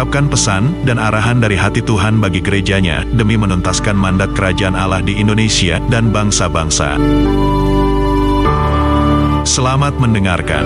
mengungkapkan 0.00 0.32
pesan 0.32 0.64
dan 0.88 0.96
arahan 0.96 1.44
dari 1.44 1.60
hati 1.60 1.84
Tuhan 1.84 2.24
bagi 2.24 2.40
gerejanya 2.40 3.04
demi 3.04 3.36
menuntaskan 3.36 3.92
mandat 3.92 4.32
kerajaan 4.32 4.72
Allah 4.72 5.04
di 5.04 5.20
Indonesia 5.20 5.76
dan 5.92 6.08
bangsa-bangsa. 6.08 6.96
Selamat 9.44 10.00
mendengarkan. 10.00 10.64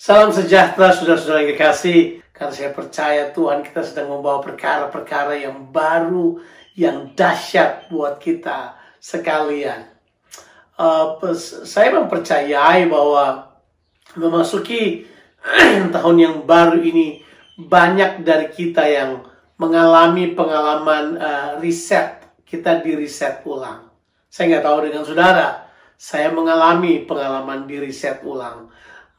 Salam 0.00 0.32
sejahtera 0.32 0.96
saudara-saudara 0.96 1.44
yang 1.44 1.52
dikasih. 1.60 2.24
Karena 2.32 2.56
saya 2.56 2.72
percaya 2.72 3.22
Tuhan 3.36 3.60
kita 3.60 3.84
sedang 3.84 4.16
membawa 4.16 4.40
perkara-perkara 4.40 5.44
yang 5.44 5.68
baru, 5.68 6.40
yang 6.72 7.12
dahsyat 7.12 7.92
buat 7.92 8.16
kita 8.16 8.80
sekalian. 8.96 9.95
Uh, 10.76 11.16
saya 11.64 11.88
mempercayai 11.96 12.84
bahwa 12.88 13.48
memasuki 14.12 15.08
tahun 15.94 16.16
yang 16.20 16.34
baru 16.44 16.80
ini 16.84 17.24
banyak 17.56 18.20
dari 18.20 18.52
kita 18.52 18.84
yang 18.84 19.24
mengalami 19.56 20.36
pengalaman 20.36 21.16
uh, 21.16 21.50
riset. 21.60 22.28
Kita 22.46 22.78
di 22.84 22.94
riset 22.94 23.42
ulang. 23.42 23.90
Saya 24.30 24.54
nggak 24.56 24.64
tahu 24.64 24.78
dengan 24.86 25.02
saudara. 25.02 25.48
Saya 25.96 26.28
mengalami 26.28 27.02
pengalaman 27.08 27.64
di 27.64 27.80
riset 27.80 28.20
ulang 28.22 28.70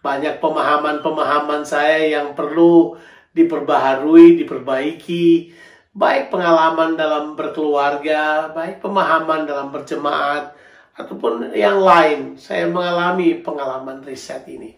banyak 0.07 0.39
pemahaman-pemahaman 0.39 1.67
saya 1.67 2.07
yang 2.07 2.37
perlu 2.37 2.95
diperbaharui, 3.35 4.39
diperbaiki, 4.39 5.53
baik 5.93 6.31
pengalaman 6.31 6.95
dalam 6.97 7.35
berkeluarga, 7.35 8.49
baik 8.55 8.81
pemahaman 8.81 9.43
dalam 9.43 9.67
berjemaat, 9.73 10.55
ataupun 10.97 11.53
yang 11.53 11.79
lain. 11.79 12.35
Saya 12.41 12.65
mengalami 12.67 13.37
pengalaman 13.39 14.01
riset 14.01 14.43
ini. 14.49 14.75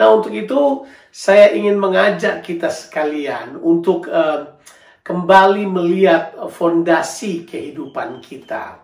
Nah, 0.00 0.16
untuk 0.16 0.32
itu 0.32 0.88
saya 1.12 1.52
ingin 1.52 1.76
mengajak 1.76 2.40
kita 2.40 2.72
sekalian 2.72 3.60
untuk 3.60 4.08
uh, 4.08 4.56
kembali 5.04 5.68
melihat 5.68 6.32
fondasi 6.48 7.44
kehidupan 7.44 8.24
kita. 8.24 8.80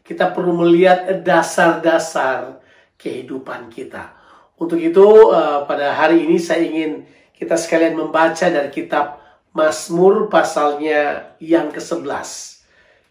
Kita 0.00 0.32
perlu 0.32 0.64
melihat 0.64 1.20
dasar-dasar 1.20 2.64
kehidupan 2.96 3.68
kita. 3.68 4.16
Untuk 4.56 4.80
itu 4.80 5.04
uh, 5.28 5.68
pada 5.68 5.92
hari 5.92 6.24
ini 6.24 6.40
saya 6.40 6.64
ingin 6.64 7.04
kita 7.36 7.60
sekalian 7.60 8.00
membaca 8.00 8.48
dari 8.48 8.72
kitab 8.72 9.20
Mazmur 9.52 10.32
pasalnya 10.32 11.34
yang 11.42 11.68
ke-11. 11.68 12.08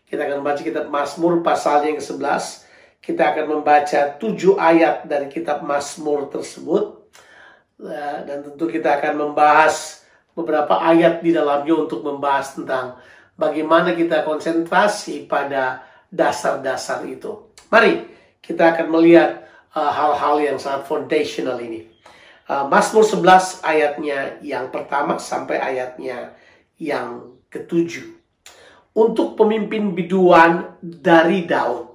Kita 0.10 0.26
akan 0.26 0.42
membaca 0.42 0.62
kitab 0.66 0.90
Mazmur 0.90 1.46
pasalnya 1.46 1.94
yang 1.94 2.02
ke-11. 2.02 2.63
Kita 3.04 3.36
akan 3.36 3.60
membaca 3.60 4.16
tujuh 4.16 4.56
ayat 4.56 5.04
dari 5.04 5.28
kitab 5.28 5.60
Mazmur 5.68 6.32
tersebut. 6.32 7.04
Uh, 7.84 8.18
dan 8.24 8.48
tentu 8.48 8.72
kita 8.72 8.96
akan 8.96 9.28
membahas 9.28 10.08
beberapa 10.32 10.80
ayat 10.80 11.20
di 11.20 11.36
dalamnya 11.36 11.84
untuk 11.84 12.00
membahas 12.00 12.56
tentang 12.56 12.96
bagaimana 13.36 13.92
kita 13.92 14.24
konsentrasi 14.24 15.28
pada 15.28 15.84
dasar-dasar 16.08 17.04
itu. 17.04 17.52
Mari 17.68 18.08
kita 18.40 18.72
akan 18.72 18.88
melihat 18.88 19.44
Uh, 19.74 19.90
hal-hal 19.90 20.38
yang 20.38 20.58
sangat 20.62 20.86
foundational 20.86 21.58
ini. 21.58 21.90
Uh, 22.46 22.70
Mazmur 22.70 23.02
11 23.02 23.66
ayatnya 23.66 24.38
yang 24.46 24.70
pertama 24.70 25.18
sampai 25.18 25.58
ayatnya 25.58 26.38
yang 26.78 27.34
ketujuh. 27.50 28.06
Untuk 28.94 29.34
pemimpin 29.34 29.98
biduan 29.98 30.78
dari 30.78 31.50
Daud. 31.50 31.93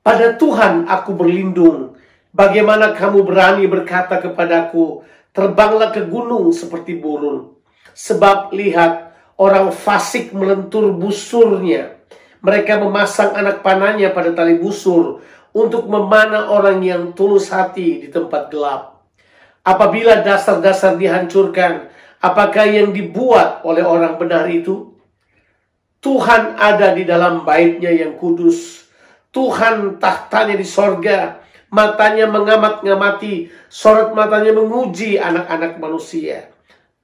Pada 0.00 0.32
Tuhan 0.40 0.88
aku 0.88 1.12
berlindung. 1.12 2.00
Bagaimana 2.32 2.96
kamu 2.96 3.26
berani 3.26 3.68
berkata 3.68 4.16
kepadaku, 4.22 5.04
terbanglah 5.36 5.92
ke 5.92 6.06
gunung 6.08 6.48
seperti 6.56 6.96
burung. 6.96 7.58
Sebab 7.92 8.54
lihat, 8.56 9.12
orang 9.36 9.68
fasik 9.74 10.32
melentur 10.32 10.94
busurnya. 10.96 12.00
Mereka 12.40 12.80
memasang 12.80 13.36
anak 13.36 13.60
panahnya 13.60 14.08
pada 14.16 14.32
tali 14.32 14.56
busur 14.56 15.20
untuk 15.52 15.84
memanah 15.84 16.48
orang 16.48 16.80
yang 16.80 17.12
tulus 17.12 17.52
hati 17.52 18.06
di 18.06 18.08
tempat 18.08 18.48
gelap. 18.48 19.04
Apabila 19.60 20.24
dasar-dasar 20.24 20.96
dihancurkan, 20.96 21.92
apakah 22.24 22.64
yang 22.64 22.96
dibuat 22.96 23.60
oleh 23.68 23.84
orang 23.84 24.16
benar 24.16 24.48
itu? 24.48 24.96
Tuhan 26.00 26.56
ada 26.56 26.96
di 26.96 27.04
dalam 27.04 27.44
baitnya 27.44 27.92
yang 27.92 28.16
kudus. 28.16 28.79
Tuhan 29.30 30.02
tahtanya 30.02 30.58
di 30.58 30.66
sorga. 30.66 31.42
Matanya 31.70 32.26
mengamat-ngamati, 32.26 33.46
sorot 33.70 34.10
matanya 34.10 34.50
menguji 34.50 35.22
anak-anak 35.22 35.78
manusia. 35.78 36.50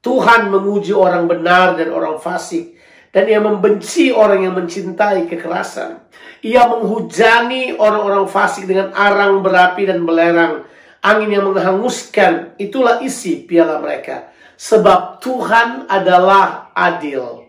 Tuhan 0.02 0.50
menguji 0.50 0.90
orang 0.90 1.30
benar 1.30 1.78
dan 1.78 1.94
orang 1.94 2.18
fasik 2.18 2.74
dan 3.16 3.32
ia 3.32 3.40
membenci 3.40 4.12
orang 4.12 4.44
yang 4.44 4.52
mencintai 4.52 5.24
kekerasan. 5.24 6.04
Ia 6.44 6.68
menghujani 6.68 7.72
orang-orang 7.80 8.28
fasik 8.28 8.68
dengan 8.68 8.92
arang 8.92 9.40
berapi 9.40 9.88
dan 9.88 10.04
belerang. 10.04 10.68
Angin 11.00 11.32
yang 11.32 11.48
menghanguskan, 11.48 12.60
itulah 12.60 13.00
isi 13.00 13.48
piala 13.48 13.80
mereka. 13.80 14.28
Sebab 14.60 15.24
Tuhan 15.24 15.88
adalah 15.88 16.76
adil. 16.76 17.48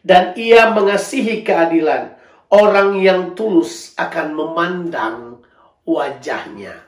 Dan 0.00 0.32
ia 0.40 0.72
mengasihi 0.72 1.44
keadilan. 1.44 2.16
Orang 2.50 2.98
yang 2.98 3.38
tulus 3.38 3.94
akan 3.94 4.34
memandang 4.34 5.38
wajahnya. 5.86 6.82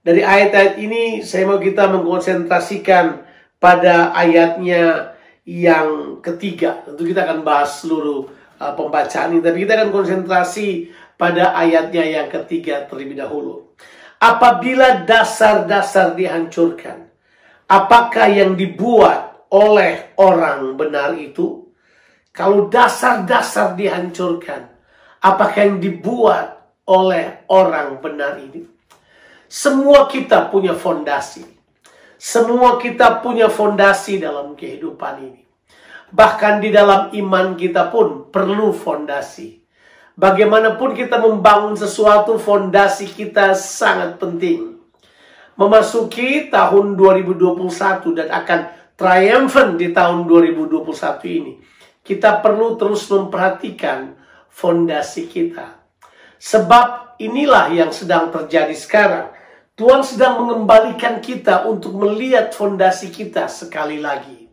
Dari 0.00 0.24
ayat-ayat 0.24 0.80
ini 0.80 1.20
saya 1.20 1.44
mau 1.44 1.60
kita 1.60 1.84
mengkonsentrasikan 1.92 3.28
pada 3.60 4.16
ayatnya 4.16 5.12
yang 5.44 6.20
ketiga. 6.24 6.80
Tentu 6.88 7.12
kita 7.12 7.28
akan 7.28 7.44
bahas 7.44 7.84
seluruh 7.84 8.32
uh, 8.56 8.72
pembacaan 8.72 9.36
ini, 9.36 9.44
tapi 9.44 9.68
kita 9.68 9.76
akan 9.76 9.90
konsentrasi 9.92 10.96
pada 11.20 11.52
ayatnya 11.52 12.08
yang 12.08 12.32
ketiga 12.32 12.88
terlebih 12.88 13.20
dahulu. 13.20 13.76
Apabila 14.16 15.04
dasar-dasar 15.04 16.16
dihancurkan, 16.16 17.04
apakah 17.68 18.32
yang 18.32 18.56
dibuat 18.56 19.44
oleh 19.52 20.16
orang 20.16 20.72
benar 20.72 21.12
itu? 21.20 21.67
Kalau 22.38 22.70
dasar-dasar 22.70 23.74
dihancurkan, 23.74 24.70
apakah 25.18 25.58
yang 25.58 25.82
dibuat 25.82 26.70
oleh 26.86 27.42
orang 27.50 27.98
benar 27.98 28.38
ini? 28.38 28.62
Semua 29.50 30.06
kita 30.06 30.46
punya 30.46 30.78
fondasi 30.78 31.58
semua 32.18 32.82
kita 32.82 33.22
punya 33.22 33.46
fondasi 33.46 34.18
dalam 34.18 34.58
kehidupan 34.58 35.22
ini. 35.22 35.42
Bahkan 36.10 36.58
di 36.58 36.74
dalam 36.74 37.14
iman 37.14 37.54
kita 37.54 37.94
pun 37.94 38.26
perlu 38.34 38.74
fondasi. 38.74 39.62
Bagaimanapun 40.18 40.98
kita 40.98 41.22
membangun 41.22 41.78
sesuatu, 41.78 42.42
fondasi 42.42 43.06
kita 43.06 43.54
sangat 43.54 44.18
penting. 44.18 44.82
Memasuki 45.54 46.50
tahun 46.50 46.98
2021 46.98 48.18
dan 48.18 48.28
akan 48.34 48.60
triumphant 48.98 49.78
di 49.78 49.94
tahun 49.94 50.26
2021 50.26 51.38
ini. 51.38 51.54
Kita 52.08 52.40
perlu 52.40 52.80
terus 52.80 53.04
memperhatikan 53.12 54.16
fondasi 54.48 55.28
kita. 55.28 55.76
Sebab 56.40 57.20
inilah 57.20 57.68
yang 57.68 57.92
sedang 57.92 58.32
terjadi 58.32 58.72
sekarang 58.72 59.28
Tuhan 59.78 60.02
sedang 60.02 60.42
mengembalikan 60.42 61.22
kita 61.22 61.62
untuk 61.70 61.94
melihat 61.94 62.50
fondasi 62.50 63.14
kita 63.14 63.46
sekali 63.46 64.02
lagi. 64.02 64.50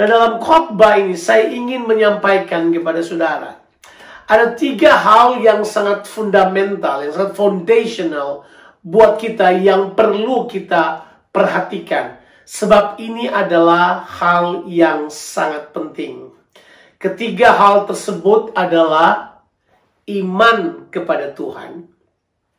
Nah 0.00 0.06
dalam 0.08 0.40
khotbah 0.40 0.96
ini 0.96 1.12
saya 1.12 1.52
ingin 1.52 1.84
menyampaikan 1.84 2.72
kepada 2.72 3.04
saudara. 3.04 3.52
Ada 4.24 4.56
tiga 4.56 4.96
hal 4.96 5.44
yang 5.44 5.60
sangat 5.60 6.08
fundamental, 6.08 7.04
yang 7.04 7.12
sangat 7.12 7.36
foundational 7.36 8.48
buat 8.80 9.20
kita 9.20 9.60
yang 9.60 9.92
perlu 9.92 10.48
kita 10.48 11.04
perhatikan. 11.28 12.16
Sebab 12.48 12.96
ini 12.96 13.28
adalah 13.28 14.08
hal 14.08 14.64
yang 14.72 15.12
sangat 15.12 15.68
penting. 15.76 16.25
Ketiga 16.96 17.52
hal 17.52 17.84
tersebut 17.84 18.56
adalah 18.56 19.44
iman 20.08 20.88
kepada 20.88 21.34
Tuhan. 21.36 21.84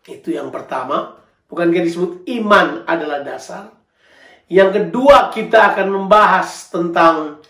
Itu 0.06 0.30
yang 0.30 0.54
pertama. 0.54 1.18
Bukankah 1.48 1.82
disebut 1.82 2.12
iman 2.42 2.84
adalah 2.86 3.24
dasar? 3.24 3.72
Yang 4.48 4.80
kedua, 4.84 5.34
kita 5.34 5.74
akan 5.74 5.88
membahas 5.90 6.70
tentang 6.70 7.42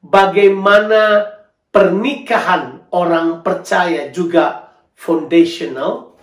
bagaimana 0.00 1.28
pernikahan 1.74 2.86
orang 2.94 3.42
percaya 3.42 4.08
juga 4.14 4.72
foundational. 4.94 6.16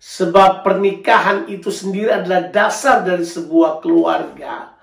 Sebab 0.00 0.64
pernikahan 0.64 1.44
itu 1.52 1.68
sendiri 1.68 2.08
adalah 2.08 2.48
dasar 2.48 3.04
dari 3.04 3.24
sebuah 3.24 3.84
keluarga. 3.84 4.79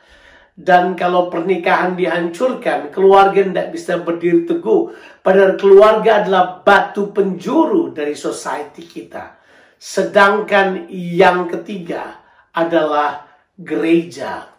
Dan 0.58 0.98
kalau 0.98 1.30
pernikahan 1.30 1.94
dihancurkan, 1.94 2.90
keluarga 2.90 3.46
tidak 3.46 3.78
bisa 3.78 4.02
berdiri 4.02 4.42
teguh. 4.50 4.90
Padahal 5.22 5.54
keluarga 5.54 6.26
adalah 6.26 6.66
batu 6.66 7.14
penjuru 7.14 7.94
dari 7.94 8.18
society 8.18 8.90
kita. 8.90 9.38
Sedangkan 9.78 10.90
yang 10.90 11.46
ketiga 11.46 12.26
adalah 12.50 13.30
gereja. 13.54 14.50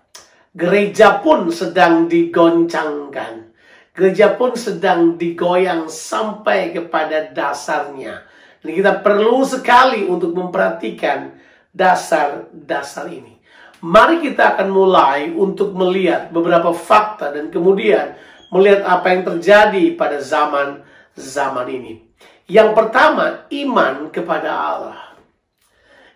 Gereja 0.55 1.19
pun 1.19 1.51
sedang 1.51 2.07
digoncangkan. 2.07 3.51
Gereja 3.91 4.39
pun 4.39 4.55
sedang 4.55 5.19
digoyang 5.19 5.91
sampai 5.91 6.71
kepada 6.71 7.35
dasarnya. 7.35 8.23
Dan 8.63 8.71
kita 8.71 9.03
perlu 9.03 9.43
sekali 9.43 10.07
untuk 10.07 10.31
memperhatikan 10.31 11.35
dasar-dasar 11.75 13.11
ini. 13.11 13.38
Mari 13.79 14.25
kita 14.25 14.59
akan 14.59 14.69
mulai 14.75 15.31
untuk 15.31 15.71
melihat 15.75 16.35
beberapa 16.35 16.75
fakta 16.75 17.31
dan 17.31 17.47
kemudian 17.53 18.19
melihat 18.51 18.83
apa 18.83 19.07
yang 19.15 19.23
terjadi 19.23 19.95
pada 19.95 20.19
zaman-zaman 20.19 21.69
ini. 21.71 22.03
Yang 22.49 22.75
pertama, 22.75 23.47
iman 23.47 24.11
kepada 24.11 24.51
Allah. 24.51 24.99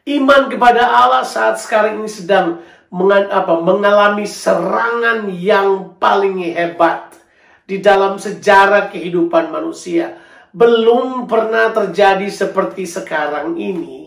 Iman 0.03 0.51
kepada 0.51 0.83
Allah 0.83 1.23
saat 1.23 1.63
sekarang 1.63 2.03
ini 2.03 2.11
sedang 2.11 2.59
mengalami 2.91 4.27
serangan 4.27 5.31
yang 5.31 5.95
paling 6.03 6.43
hebat 6.43 7.15
di 7.63 7.79
dalam 7.79 8.19
sejarah 8.19 8.91
kehidupan 8.91 9.55
manusia 9.55 10.19
belum 10.53 11.31
pernah 11.31 11.71
terjadi 11.73 12.27
seperti 12.29 12.85
sekarang 12.85 13.57
ini 13.57 14.02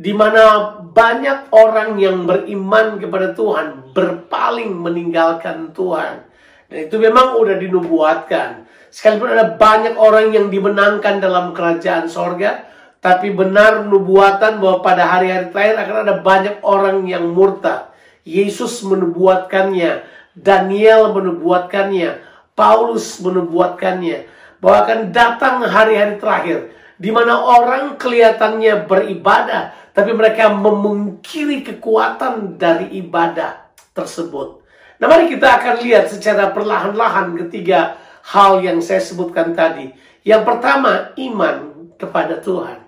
di 0.00 0.16
mana 0.16 0.72
banyak 0.80 1.52
orang 1.52 2.00
yang 2.00 2.24
beriman 2.24 2.96
kepada 2.96 3.36
Tuhan 3.36 3.92
berpaling 3.92 4.72
meninggalkan 4.72 5.76
Tuhan. 5.76 6.24
Dan 6.72 6.88
itu 6.88 6.96
memang 6.96 7.36
udah 7.36 7.60
dinubuatkan. 7.60 8.64
Sekalipun 8.88 9.28
ada 9.28 9.60
banyak 9.60 10.00
orang 10.00 10.32
yang 10.32 10.48
dimenangkan 10.48 11.20
dalam 11.20 11.52
kerajaan 11.52 12.08
sorga 12.08 12.64
tapi 13.00 13.32
benar 13.32 13.84
nubuatan 13.84 14.60
bahwa 14.60 14.80
pada 14.80 15.04
hari-hari 15.04 15.52
terakhir 15.52 15.76
akan 15.84 15.96
ada 16.08 16.14
banyak 16.24 16.56
orang 16.64 17.04
yang 17.04 17.28
murtad. 17.36 17.92
Yesus 18.24 18.80
menubuatkannya 18.84 20.04
Daniel 20.32 21.12
menubuatkannya 21.12 22.24
Paulus 22.56 23.20
menubuatkannya. 23.20 24.40
Bahwa 24.60 24.76
akan 24.84 25.00
datang 25.12 25.64
hari-hari 25.64 26.20
terakhir 26.20 26.58
di 27.00 27.08
mana 27.08 27.40
orang 27.40 27.96
kelihatannya 27.96 28.84
beribadah 28.84 29.72
tapi 29.92 30.14
mereka 30.14 30.52
memungkiri 30.52 31.66
kekuatan 31.66 32.60
dari 32.60 32.98
ibadah 32.98 33.74
tersebut. 33.94 34.62
Nah, 35.00 35.06
mari 35.08 35.32
kita 35.32 35.48
akan 35.60 35.74
lihat 35.80 36.12
secara 36.12 36.52
perlahan-lahan 36.52 37.34
ketiga 37.46 37.96
hal 38.30 38.60
yang 38.60 38.78
saya 38.84 39.00
sebutkan 39.00 39.56
tadi. 39.56 39.88
Yang 40.22 40.42
pertama, 40.44 41.16
iman 41.16 41.56
kepada 41.96 42.38
Tuhan. 42.38 42.84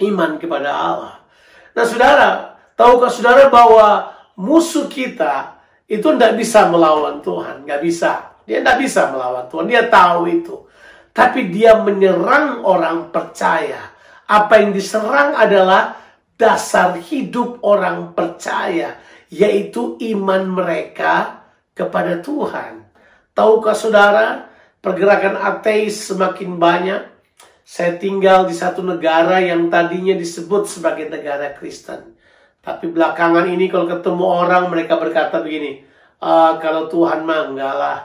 Iman 0.00 0.36
kepada 0.36 0.70
Allah. 0.70 1.14
Nah, 1.72 1.84
saudara, 1.88 2.30
tahukah 2.76 3.08
saudara 3.08 3.48
bahwa 3.48 4.12
musuh 4.36 4.88
kita 4.88 5.58
itu 5.88 6.04
tidak 6.04 6.36
bisa 6.36 6.68
melawan 6.68 7.24
Tuhan? 7.24 7.64
Nggak 7.64 7.80
bisa. 7.80 8.36
Dia 8.44 8.60
tidak 8.60 8.78
bisa 8.84 9.08
melawan 9.08 9.48
Tuhan. 9.48 9.64
Dia 9.68 9.88
tahu 9.88 10.28
itu 10.28 10.70
tapi 11.10 11.50
dia 11.52 11.76
menyerang 11.76 12.64
orang 12.64 13.10
percaya. 13.10 13.92
Apa 14.30 14.62
yang 14.62 14.70
diserang 14.70 15.34
adalah 15.36 15.99
dasar 16.40 16.96
hidup 16.96 17.60
orang 17.60 18.16
percaya, 18.16 18.96
yaitu 19.28 20.00
iman 20.16 20.48
mereka 20.48 21.44
kepada 21.76 22.24
Tuhan. 22.24 22.88
Tahukah 23.36 23.76
saudara, 23.76 24.48
pergerakan 24.80 25.36
ateis 25.36 26.08
semakin 26.08 26.56
banyak. 26.56 27.02
Saya 27.62 28.00
tinggal 28.00 28.48
di 28.48 28.56
satu 28.56 28.80
negara 28.80 29.38
yang 29.38 29.68
tadinya 29.68 30.16
disebut 30.16 30.66
sebagai 30.66 31.12
negara 31.12 31.52
Kristen. 31.54 32.16
Tapi 32.60 32.90
belakangan 32.90 33.46
ini 33.46 33.70
kalau 33.70 33.86
ketemu 33.86 34.24
orang 34.24 34.68
mereka 34.68 34.98
berkata 34.98 35.40
begini, 35.40 35.84
ah, 36.20 36.58
kalau 36.60 36.90
Tuhan 36.90 37.22
mah 37.22 37.52
enggak 37.52 37.74
lah, 37.76 37.98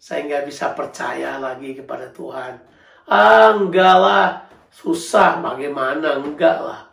saya 0.00 0.24
nggak 0.24 0.44
bisa 0.48 0.72
percaya 0.72 1.36
lagi 1.36 1.76
kepada 1.76 2.08
Tuhan. 2.10 2.58
Ah, 3.06 3.54
enggak 3.54 3.96
lah. 4.00 4.26
Susah 4.70 5.42
bagaimana? 5.42 6.18
Enggak 6.18 6.58
lah. 6.62 6.89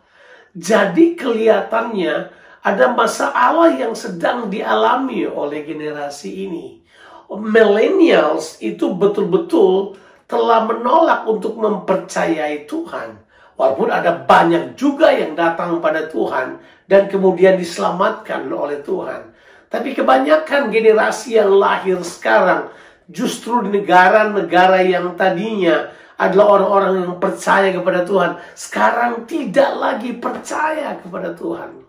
Jadi 0.58 1.14
kelihatannya 1.14 2.34
ada 2.66 2.86
masalah 2.90 3.70
yang 3.70 3.94
sedang 3.94 4.50
dialami 4.50 5.22
oleh 5.24 5.62
generasi 5.62 6.50
ini. 6.50 6.82
Millennials 7.30 8.58
itu 8.58 8.90
betul-betul 8.90 9.94
telah 10.26 10.66
menolak 10.66 11.24
untuk 11.30 11.54
mempercayai 11.56 12.66
Tuhan. 12.66 13.22
Walaupun 13.54 13.90
ada 13.90 14.14
banyak 14.14 14.78
juga 14.78 15.10
yang 15.10 15.34
datang 15.34 15.82
pada 15.82 16.06
Tuhan 16.10 16.62
dan 16.86 17.10
kemudian 17.10 17.58
diselamatkan 17.58 18.46
oleh 18.50 18.82
Tuhan. 18.82 19.34
Tapi 19.68 19.92
kebanyakan 19.98 20.70
generasi 20.70 21.36
yang 21.36 21.52
lahir 21.52 22.00
sekarang 22.00 22.70
justru 23.10 23.66
di 23.66 23.82
negara-negara 23.82 24.80
yang 24.84 25.12
tadinya 25.18 25.90
adalah 26.18 26.58
orang-orang 26.58 26.92
yang 26.98 27.14
percaya 27.22 27.70
kepada 27.70 28.02
Tuhan, 28.02 28.42
sekarang 28.58 29.24
tidak 29.30 29.70
lagi 29.78 30.10
percaya 30.18 30.98
kepada 30.98 31.30
Tuhan. 31.32 31.86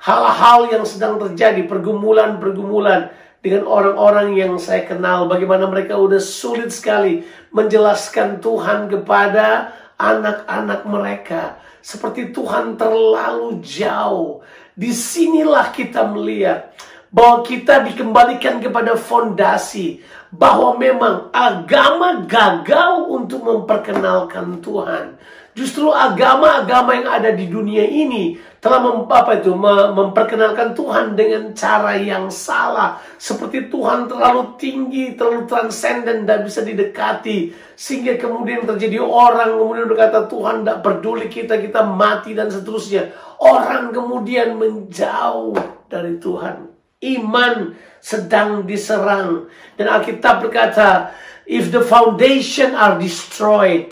Hal-hal 0.00 0.72
yang 0.72 0.84
sedang 0.88 1.20
terjadi, 1.20 1.68
pergumulan-pergumulan 1.68 3.12
dengan 3.44 3.68
orang-orang 3.68 4.32
yang 4.32 4.56
saya 4.56 4.88
kenal, 4.88 5.28
bagaimana 5.28 5.68
mereka 5.68 6.00
udah 6.00 6.18
sulit 6.18 6.72
sekali 6.72 7.28
menjelaskan 7.52 8.40
Tuhan 8.40 8.88
kepada 8.88 9.76
anak-anak 10.00 10.80
mereka. 10.88 11.60
Seperti 11.84 12.32
Tuhan 12.32 12.80
terlalu 12.80 13.60
jauh. 13.60 14.40
Di 14.72 14.90
sinilah 14.90 15.70
kita 15.70 16.08
melihat 16.10 16.72
bahwa 17.12 17.46
kita 17.46 17.86
dikembalikan 17.86 18.58
kepada 18.58 18.98
fondasi 18.98 20.02
bahwa 20.34 20.74
memang 20.74 21.30
agama 21.30 22.26
gagal 22.26 23.06
untuk 23.10 23.46
memperkenalkan 23.46 24.58
Tuhan. 24.58 25.18
Justru 25.56 25.88
agama-agama 25.88 27.00
yang 27.00 27.08
ada 27.08 27.32
di 27.32 27.48
dunia 27.48 27.88
ini 27.88 28.36
telah 28.60 28.76
mem, 28.76 29.08
apa 29.08 29.40
itu, 29.40 29.56
memperkenalkan 29.56 30.76
Tuhan 30.76 31.16
dengan 31.16 31.56
cara 31.56 31.96
yang 31.96 32.28
salah. 32.28 33.00
Seperti 33.16 33.72
Tuhan 33.72 34.04
terlalu 34.04 34.52
tinggi, 34.60 35.16
terlalu 35.16 35.48
transenden, 35.48 36.28
dan 36.28 36.44
bisa 36.44 36.60
didekati. 36.60 37.56
Sehingga 37.72 38.20
kemudian 38.20 38.68
terjadi 38.68 39.00
orang 39.00 39.56
kemudian 39.56 39.88
berkata 39.88 40.28
Tuhan 40.28 40.60
tidak 40.60 40.78
peduli 40.84 41.26
kita, 41.32 41.56
kita 41.56 41.88
mati 41.88 42.36
dan 42.36 42.52
seterusnya. 42.52 43.08
Orang 43.40 43.96
kemudian 43.96 44.60
menjauh 44.60 45.56
dari 45.88 46.20
Tuhan 46.20 46.76
iman 46.96 47.76
sedang 48.06 48.62
diserang. 48.62 49.50
Dan 49.74 49.90
Alkitab 49.90 50.46
berkata, 50.46 51.10
if 51.42 51.74
the 51.74 51.82
foundation 51.82 52.70
are 52.78 53.02
destroyed, 53.02 53.90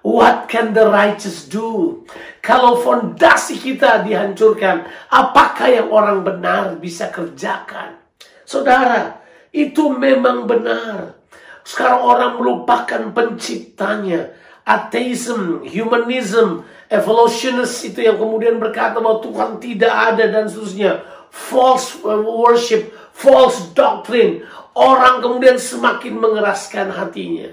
what 0.00 0.48
can 0.48 0.72
the 0.72 0.88
righteous 0.88 1.44
do? 1.44 2.00
Kalau 2.40 2.80
fondasi 2.80 3.60
kita 3.60 4.00
dihancurkan, 4.00 4.88
apakah 5.12 5.68
yang 5.68 5.92
orang 5.92 6.24
benar 6.24 6.80
bisa 6.80 7.12
kerjakan? 7.12 8.00
Saudara, 8.48 9.20
itu 9.52 9.92
memang 9.92 10.48
benar. 10.48 11.20
Sekarang 11.60 12.00
orang 12.00 12.32
melupakan 12.40 13.12
penciptanya. 13.12 14.40
Atheism, 14.64 15.66
humanism, 15.66 16.64
evolutionist 16.88 17.90
itu 17.90 18.06
yang 18.06 18.16
kemudian 18.16 18.56
berkata 18.56 19.02
bahwa 19.02 19.18
Tuhan 19.18 19.58
tidak 19.58 19.90
ada 19.90 20.24
dan 20.30 20.46
seterusnya 20.46 21.02
false 21.30 22.02
worship, 22.02 22.90
false 23.20 23.68
doctrine. 23.76 24.48
Orang 24.72 25.20
kemudian 25.20 25.60
semakin 25.60 26.16
mengeraskan 26.16 26.88
hatinya. 26.88 27.52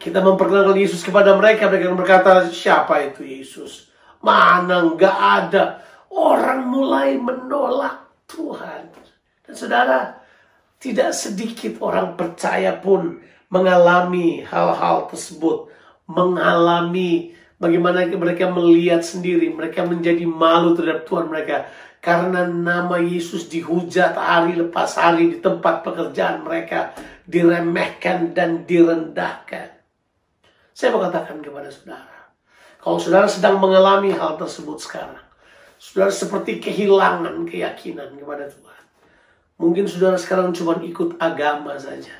Kita 0.00 0.24
memperkenalkan 0.24 0.80
Yesus 0.80 1.04
kepada 1.04 1.36
mereka, 1.36 1.68
mereka 1.68 1.92
berkata, 1.92 2.48
siapa 2.48 3.04
itu 3.04 3.20
Yesus? 3.20 3.92
Mana 4.24 4.96
nggak 4.96 5.18
ada. 5.20 5.84
Orang 6.08 6.72
mulai 6.72 7.20
menolak 7.20 8.08
Tuhan. 8.24 8.88
Dan 9.44 9.54
saudara, 9.54 10.16
tidak 10.80 11.12
sedikit 11.12 11.84
orang 11.84 12.16
percaya 12.16 12.80
pun 12.80 13.20
mengalami 13.52 14.40
hal-hal 14.48 15.12
tersebut. 15.12 15.68
Mengalami 16.08 17.36
Bagaimana 17.60 18.08
mereka 18.08 18.48
melihat 18.48 19.04
sendiri, 19.04 19.52
mereka 19.52 19.84
menjadi 19.84 20.24
malu 20.24 20.72
terhadap 20.72 21.04
Tuhan 21.04 21.28
mereka. 21.28 21.68
Karena 22.00 22.48
nama 22.48 22.96
Yesus 22.96 23.52
dihujat 23.52 24.16
hari 24.16 24.56
lepas 24.56 24.96
hari 24.96 25.36
di 25.36 25.38
tempat 25.38 25.84
pekerjaan 25.84 26.42
mereka. 26.48 26.96
Diremehkan 27.28 28.32
dan 28.32 28.64
direndahkan. 28.64 29.68
Saya 30.72 30.96
mau 30.96 31.04
katakan 31.04 31.44
kepada 31.44 31.68
saudara. 31.68 32.32
Kalau 32.80 32.96
saudara 32.96 33.28
sedang 33.28 33.60
mengalami 33.60 34.16
hal 34.16 34.40
tersebut 34.40 34.80
sekarang. 34.80 35.20
Saudara 35.76 36.08
seperti 36.08 36.56
kehilangan 36.56 37.44
keyakinan 37.44 38.16
kepada 38.16 38.48
Tuhan. 38.48 38.82
Mungkin 39.60 39.84
saudara 39.84 40.16
sekarang 40.16 40.56
cuma 40.56 40.80
ikut 40.80 41.20
agama 41.20 41.76
saja. 41.76 42.16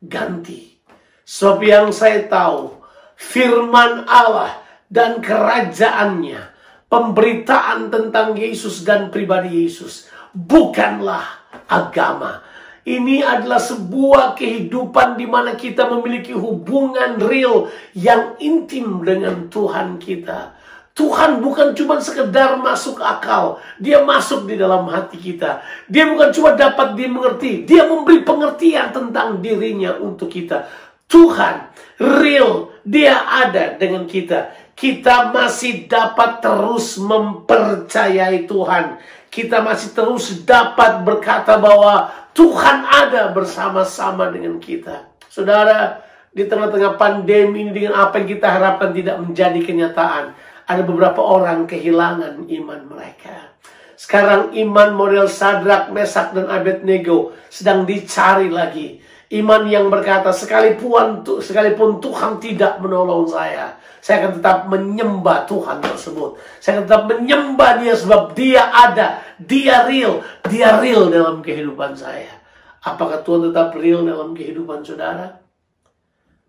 Ganti. 0.00 0.80
Sebab 1.28 1.60
yang 1.60 1.92
saya 1.92 2.24
tahu, 2.24 2.80
firman 3.20 4.08
Allah 4.08 4.56
dan 4.88 5.20
kerajaannya, 5.20 6.40
pemberitaan 6.88 7.92
tentang 7.92 8.34
Yesus 8.34 8.82
dan 8.82 9.12
pribadi 9.12 9.64
Yesus, 9.64 10.08
bukanlah 10.32 11.24
agama. 11.68 12.42
Ini 12.88 13.20
adalah 13.20 13.60
sebuah 13.60 14.32
kehidupan 14.32 15.20
di 15.20 15.28
mana 15.28 15.52
kita 15.52 15.92
memiliki 15.92 16.32
hubungan 16.32 17.20
real 17.20 17.68
yang 17.92 18.40
intim 18.40 19.04
dengan 19.04 19.52
Tuhan 19.52 20.00
kita. 20.00 20.56
Tuhan 20.96 21.44
bukan 21.44 21.78
cuma 21.78 22.00
sekedar 22.02 22.58
masuk 22.58 22.98
akal, 22.98 23.62
dia 23.78 24.02
masuk 24.02 24.50
di 24.50 24.58
dalam 24.58 24.88
hati 24.90 25.14
kita. 25.14 25.62
Dia 25.86 26.10
bukan 26.10 26.34
cuma 26.34 26.58
dapat 26.58 26.98
dimengerti, 26.98 27.62
dia 27.68 27.86
memberi 27.86 28.24
pengertian 28.26 28.90
tentang 28.90 29.38
dirinya 29.38 29.94
untuk 30.00 30.32
kita. 30.32 30.66
Tuhan 31.06 31.70
real, 32.02 32.72
dia 32.82 33.14
ada 33.20 33.78
dengan 33.78 34.10
kita 34.10 34.67
kita 34.78 35.34
masih 35.34 35.90
dapat 35.90 36.38
terus 36.38 37.02
mempercayai 37.02 38.46
Tuhan. 38.46 39.02
Kita 39.28 39.58
masih 39.60 39.90
terus 39.90 40.46
dapat 40.46 41.02
berkata 41.02 41.58
bahwa 41.58 42.08
Tuhan 42.30 42.86
ada 42.86 43.34
bersama-sama 43.34 44.30
dengan 44.30 44.62
kita. 44.62 45.10
Saudara, 45.26 45.98
di 46.30 46.46
tengah-tengah 46.46 46.94
pandemi 46.94 47.66
ini 47.66 47.74
dengan 47.74 47.98
apa 48.06 48.22
yang 48.22 48.38
kita 48.38 48.46
harapkan 48.46 48.94
tidak 48.94 49.18
menjadi 49.18 49.58
kenyataan. 49.58 50.38
Ada 50.70 50.86
beberapa 50.86 51.26
orang 51.26 51.66
kehilangan 51.66 52.46
iman 52.46 52.80
mereka. 52.86 53.58
Sekarang 53.98 54.54
iman 54.54 54.94
model 54.94 55.26
Sadrak, 55.26 55.90
Mesak, 55.90 56.30
dan 56.30 56.46
Abednego 56.46 57.34
sedang 57.50 57.82
dicari 57.82 58.46
lagi. 58.46 59.02
Iman 59.34 59.66
yang 59.66 59.90
berkata, 59.90 60.30
sekalipun, 60.30 61.26
sekalipun 61.42 61.98
Tuhan 61.98 62.38
tidak 62.38 62.78
menolong 62.78 63.26
saya, 63.28 63.76
saya 63.98 64.24
akan 64.24 64.32
tetap 64.40 64.58
menyembah 64.70 65.44
Tuhan 65.44 65.78
tersebut. 65.82 66.38
Saya 66.62 66.78
akan 66.78 66.84
tetap 66.86 67.04
menyembah 67.10 67.70
dia 67.82 67.94
sebab 67.98 68.22
dia 68.32 68.62
ada. 68.70 69.22
Dia 69.38 69.84
real. 69.86 70.22
Dia 70.46 70.78
real 70.78 71.10
dalam 71.10 71.42
kehidupan 71.42 71.98
saya. 71.98 72.38
Apakah 72.82 73.26
Tuhan 73.26 73.50
tetap 73.50 73.74
real 73.74 74.06
dalam 74.06 74.32
kehidupan 74.32 74.86
saudara? 74.86 75.42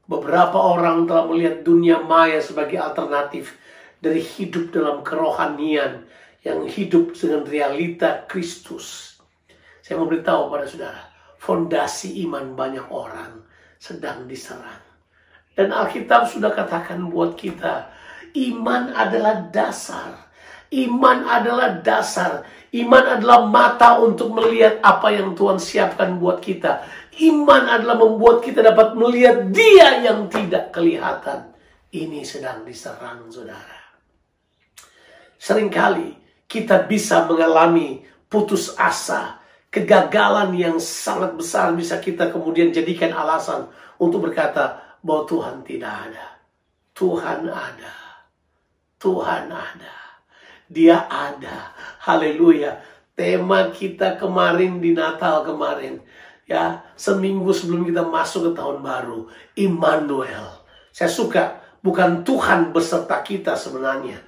Beberapa 0.10 0.58
orang 0.58 1.06
telah 1.06 1.30
melihat 1.30 1.62
dunia 1.62 2.02
maya 2.02 2.42
sebagai 2.42 2.82
alternatif 2.82 3.58
dari 4.02 4.24
hidup 4.24 4.74
dalam 4.74 5.06
kerohanian 5.06 6.08
yang 6.42 6.66
hidup 6.66 7.14
dengan 7.14 7.46
realita 7.46 8.26
Kristus. 8.26 9.20
Saya 9.84 10.00
mau 10.00 10.08
beritahu 10.08 10.50
pada 10.50 10.66
saudara, 10.66 11.02
fondasi 11.38 12.24
iman 12.26 12.56
banyak 12.56 12.88
orang 12.90 13.44
sedang 13.78 14.26
diserang. 14.26 14.79
Dan 15.58 15.76
Alkitab 15.76 16.30
sudah 16.32 16.56
katakan 16.56 17.10
buat 17.12 17.36
kita, 17.36 17.92
iman 18.34 18.96
adalah 18.96 19.50
dasar. 19.52 20.30
Iman 20.70 21.26
adalah 21.26 21.82
dasar. 21.82 22.46
Iman 22.70 23.18
adalah 23.18 23.50
mata 23.50 23.98
untuk 23.98 24.30
melihat 24.38 24.78
apa 24.86 25.10
yang 25.10 25.34
Tuhan 25.34 25.58
siapkan 25.58 26.22
buat 26.22 26.38
kita. 26.38 26.86
Iman 27.20 27.66
adalah 27.66 27.98
membuat 27.98 28.46
kita 28.46 28.62
dapat 28.62 28.94
melihat 28.94 29.50
dia 29.50 30.06
yang 30.06 30.30
tidak 30.30 30.70
kelihatan. 30.70 31.50
Ini 31.90 32.22
sedang 32.22 32.62
diserang 32.62 33.26
saudara. 33.34 33.82
Seringkali 35.42 36.20
kita 36.46 36.86
bisa 36.86 37.26
mengalami 37.26 38.06
putus 38.30 38.78
asa, 38.78 39.42
kegagalan 39.74 40.54
yang 40.54 40.78
sangat 40.78 41.34
besar 41.34 41.74
bisa 41.74 41.98
kita 41.98 42.30
kemudian 42.30 42.70
jadikan 42.70 43.10
alasan 43.18 43.66
untuk 43.98 44.30
berkata, 44.30 44.89
bahwa 45.04 45.24
Tuhan 45.28 45.56
tidak 45.64 45.94
ada. 46.10 46.28
Tuhan 46.96 47.48
ada. 47.48 47.94
Tuhan 49.00 49.44
ada. 49.48 49.96
Dia 50.68 51.08
ada. 51.08 51.72
Haleluya. 52.04 52.76
Tema 53.16 53.72
kita 53.72 54.20
kemarin 54.20 54.84
di 54.84 54.92
Natal 54.92 55.48
kemarin. 55.48 56.04
Ya, 56.50 56.82
seminggu 56.98 57.54
sebelum 57.54 57.86
kita 57.88 58.04
masuk 58.04 58.52
ke 58.52 58.52
tahun 58.60 58.84
baru. 58.84 59.30
Immanuel. 59.56 60.66
Saya 60.92 61.12
suka. 61.12 61.62
Bukan 61.80 62.28
Tuhan 62.28 62.76
beserta 62.76 63.24
kita 63.24 63.56
sebenarnya. 63.56 64.20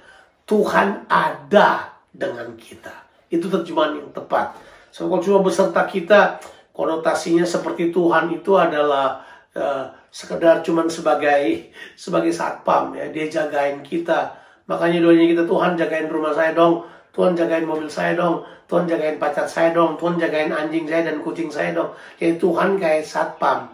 Tuhan 0.48 1.04
ada 1.04 2.00
dengan 2.08 2.56
kita. 2.56 2.92
Itu 3.28 3.52
terjemahan 3.52 4.00
yang 4.00 4.08
tepat. 4.12 4.56
So, 4.88 5.08
kalau 5.08 5.20
cuma 5.20 5.40
beserta 5.44 5.84
kita, 5.84 6.40
konotasinya 6.72 7.44
seperti 7.44 7.92
Tuhan 7.92 8.32
itu 8.32 8.56
adalah 8.56 9.24
uh, 9.52 10.01
sekedar 10.12 10.60
cuman 10.60 10.92
sebagai 10.92 11.72
sebagai 11.96 12.30
satpam 12.30 12.92
ya. 12.92 13.08
Dia 13.08 13.26
jagain 13.32 13.80
kita. 13.80 14.36
Makanya 14.68 15.00
doanya 15.00 15.26
kita 15.26 15.44
Tuhan 15.48 15.74
jagain 15.74 16.12
rumah 16.12 16.36
saya 16.36 16.52
dong. 16.52 16.84
Tuhan 17.16 17.32
jagain 17.32 17.64
mobil 17.64 17.88
saya 17.88 18.12
dong. 18.14 18.44
Tuhan 18.68 18.84
jagain 18.84 19.16
pacar 19.16 19.48
saya 19.48 19.72
dong. 19.72 19.96
Tuhan 19.96 20.20
jagain 20.20 20.52
anjing 20.52 20.84
saya 20.84 21.08
dan 21.08 21.24
kucing 21.24 21.48
saya 21.48 21.72
dong. 21.72 21.96
Jadi 22.20 22.36
Tuhan 22.36 22.76
kayak 22.76 23.08
satpam. 23.08 23.72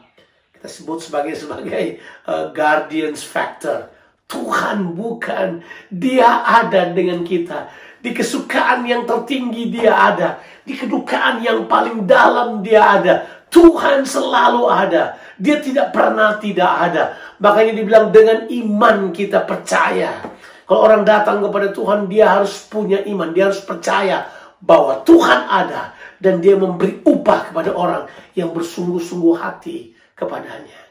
Kita 0.54 0.66
sebut 0.70 1.02
sebagai 1.02 1.34
sebagai 1.34 1.98
uh, 2.30 2.54
guardians 2.54 3.26
factor. 3.26 3.90
Tuhan 4.30 4.94
bukan. 4.94 5.62
Dia 5.90 6.46
ada 6.46 6.94
dengan 6.94 7.26
kita. 7.26 7.70
Di 7.98 8.14
kesukaan 8.14 8.86
yang 8.86 9.06
tertinggi 9.06 9.74
dia 9.74 10.14
ada. 10.14 10.38
Di 10.62 10.78
kedukaan 10.78 11.42
yang 11.42 11.66
paling 11.66 12.06
dalam 12.06 12.62
dia 12.62 12.82
ada 12.98 13.37
Tuhan 13.48 14.04
selalu 14.04 14.68
ada. 14.68 15.16
Dia 15.40 15.60
tidak 15.60 15.92
pernah 15.92 16.36
tidak 16.36 16.68
ada. 16.68 17.16
Makanya 17.40 17.72
dibilang 17.76 18.12
dengan 18.12 18.44
iman 18.48 19.10
kita 19.12 19.44
percaya. 19.48 20.20
Kalau 20.68 20.84
orang 20.84 21.02
datang 21.08 21.40
kepada 21.40 21.72
Tuhan, 21.72 22.12
dia 22.12 22.28
harus 22.28 22.68
punya 22.68 23.00
iman. 23.08 23.32
Dia 23.32 23.48
harus 23.48 23.64
percaya 23.64 24.28
bahwa 24.60 25.00
Tuhan 25.04 25.48
ada. 25.48 25.96
Dan 26.18 26.42
dia 26.44 26.58
memberi 26.58 27.00
upah 27.06 27.48
kepada 27.48 27.72
orang 27.72 28.04
yang 28.34 28.52
bersungguh-sungguh 28.52 29.34
hati 29.38 29.94
kepadanya. 30.18 30.88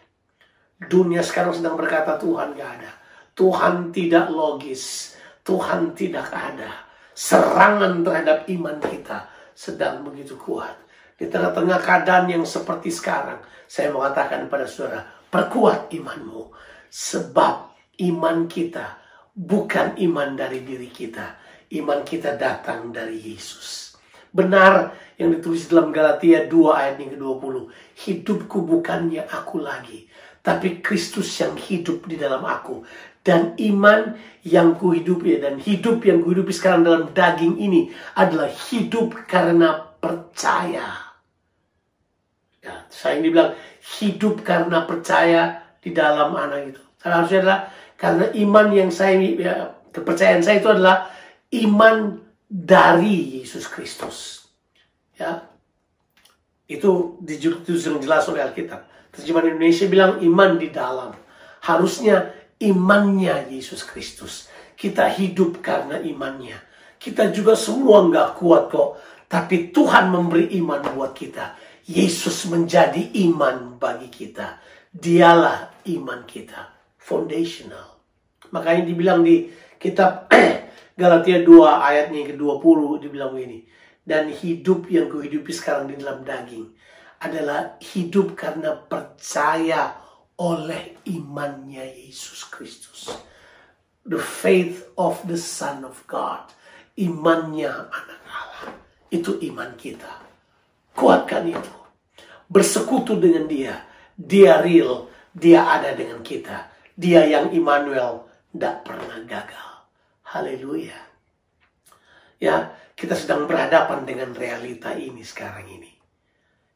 Dunia 0.77 1.21
sekarang 1.21 1.53
sedang 1.57 1.75
berkata 1.75 2.15
Tuhan 2.17 2.55
gak 2.55 2.71
ada. 2.79 2.91
Tuhan 3.37 3.93
tidak 3.93 4.33
logis. 4.33 5.13
Tuhan 5.45 5.93
tidak 5.93 6.31
ada. 6.33 6.87
Serangan 7.13 8.01
terhadap 8.01 8.49
iman 8.49 8.77
kita 8.81 9.29
sedang 9.57 10.05
begitu 10.05 10.37
kuat. 10.37 10.86
Di 11.17 11.25
tengah-tengah 11.25 11.81
keadaan 11.81 12.29
yang 12.29 12.45
seperti 12.45 12.93
sekarang, 12.93 13.41
saya 13.65 13.89
mengatakan 13.89 14.45
kepada 14.45 14.69
saudara, 14.69 15.01
perkuat 15.33 15.89
imanmu. 15.89 16.53
Sebab 16.93 17.73
iman 18.05 18.45
kita 18.45 19.01
bukan 19.33 19.97
iman 19.97 20.37
dari 20.37 20.61
diri 20.61 20.93
kita. 20.93 21.41
Iman 21.73 22.05
kita 22.05 22.37
datang 22.37 22.93
dari 22.93 23.17
Yesus. 23.17 23.97
Benar 24.29 24.93
yang 25.17 25.33
ditulis 25.33 25.65
dalam 25.65 25.89
Galatia 25.89 26.45
2 26.45 26.53
ayat 26.69 26.95
yang 27.01 27.17
ke-20. 27.17 27.55
Hidupku 27.97 28.57
bukannya 28.61 29.25
aku 29.25 29.57
lagi, 29.57 30.05
tapi 30.45 30.85
Kristus 30.85 31.33
yang 31.41 31.57
hidup 31.57 32.05
di 32.05 32.21
dalam 32.21 32.45
aku. 32.45 32.85
Dan 33.25 33.57
iman 33.57 34.13
yang 34.45 34.77
kuhidupi 34.77 35.41
dan 35.41 35.57
hidup 35.59 36.05
yang 36.05 36.21
kuhidupi 36.21 36.53
sekarang 36.53 36.85
dalam 36.85 37.03
daging 37.11 37.59
ini 37.59 37.91
adalah 38.15 38.47
hidup 38.47 39.27
karena 39.27 39.83
percaya 39.99 41.06
Ya, 42.67 42.83
saya 42.91 43.23
ini 43.23 43.31
bilang 43.31 43.55
hidup 44.03 44.43
karena 44.43 44.83
percaya 44.83 45.63
di 45.79 45.95
dalam 45.95 46.35
anak 46.35 46.75
itu. 46.75 46.81
Harusnya 46.99 47.39
adalah 47.39 47.59
karena 47.95 48.25
iman 48.43 48.67
yang 48.75 48.91
saya 48.91 49.15
ya, 49.15 49.71
kepercayaan 49.95 50.43
saya 50.43 50.59
itu 50.59 50.67
adalah 50.67 51.07
iman 51.63 52.19
dari 52.43 53.39
Yesus 53.39 53.71
Kristus. 53.71 54.43
Ya, 55.15 55.47
itu 56.67 57.15
dijelasin 57.23 58.03
jelas 58.03 58.27
oleh 58.27 58.43
Alkitab. 58.43 58.83
Terjemahan 59.15 59.55
Indonesia 59.55 59.87
bilang 59.87 60.19
iman 60.19 60.59
di 60.59 60.67
dalam. 60.67 61.15
Harusnya 61.63 62.35
imannya 62.59 63.47
Yesus 63.47 63.87
Kristus. 63.87 64.51
Kita 64.75 65.07
hidup 65.07 65.63
karena 65.63 66.03
imannya. 66.03 66.59
Kita 66.99 67.31
juga 67.31 67.55
semua 67.55 68.03
nggak 68.03 68.29
kuat 68.35 68.67
kok. 68.67 68.99
Tapi 69.31 69.71
Tuhan 69.71 70.11
memberi 70.11 70.51
iman 70.59 70.83
buat 70.91 71.15
kita 71.15 71.66
Yesus 71.87 72.51
menjadi 72.51 72.99
iman 73.31 73.79
bagi 73.79 74.11
kita. 74.11 74.59
Dialah 74.91 75.87
iman 75.87 76.27
kita. 76.27 76.75
Foundational. 76.99 78.03
Makanya 78.51 78.83
dibilang 78.83 79.23
di 79.23 79.47
kitab 79.79 80.27
Galatia 80.99 81.39
2 81.39 81.47
ayatnya 81.63 82.27
yang 82.27 82.29
ke-20 82.35 82.79
dibilang 83.07 83.31
begini. 83.31 83.63
Dan 84.03 84.35
hidup 84.35 84.91
yang 84.91 85.07
kuhidupi 85.07 85.51
sekarang 85.55 85.87
di 85.87 85.95
dalam 85.99 86.27
daging 86.27 86.75
adalah 87.23 87.79
hidup 87.79 88.35
karena 88.35 88.75
percaya 88.75 89.95
oleh 90.43 90.99
imannya 91.07 91.87
Yesus 92.03 92.51
Kristus. 92.51 93.07
The 94.03 94.19
faith 94.19 94.91
of 94.99 95.23
the 95.23 95.39
Son 95.39 95.87
of 95.87 96.03
God. 96.03 96.51
Imannya 96.99 97.71
anak 97.71 98.21
Allah. 98.27 98.75
Itu 99.07 99.39
iman 99.39 99.75
kita. 99.79 100.26
Kuatkan 100.97 101.45
itu. 101.45 101.73
Bersekutu 102.49 103.21
dengan 103.21 103.45
dia. 103.45 103.85
Dia 104.17 104.65
real. 104.65 105.13
Dia 105.29 105.69
ada 105.69 105.93
dengan 105.93 106.25
kita. 106.25 106.73
Dia 106.97 107.21
yang 107.29 107.53
Immanuel. 107.53 108.25
Tidak 108.49 108.81
pernah 108.81 109.21
gagal. 109.29 109.69
Haleluya. 110.33 110.97
Ya, 112.41 112.73
kita 112.97 113.13
sedang 113.13 113.45
berhadapan 113.45 114.09
dengan 114.09 114.33
realita 114.33 114.97
ini 114.97 115.21
sekarang 115.21 115.69
ini. 115.69 115.93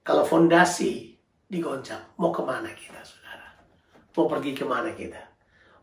Kalau 0.06 0.22
fondasi 0.22 1.18
digoncang, 1.50 2.14
mau 2.22 2.30
ke 2.30 2.46
mana 2.46 2.70
kita, 2.74 3.02
saudara? 3.02 3.58
Mau 4.14 4.30
pergi 4.30 4.54
ke 4.54 4.66
mana 4.66 4.94
kita? 4.94 5.22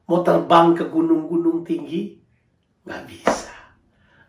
Mau 0.06 0.22
terbang 0.22 0.78
ke 0.78 0.86
gunung-gunung 0.86 1.66
tinggi? 1.66 2.18
Nggak 2.86 3.02
bisa. 3.10 3.54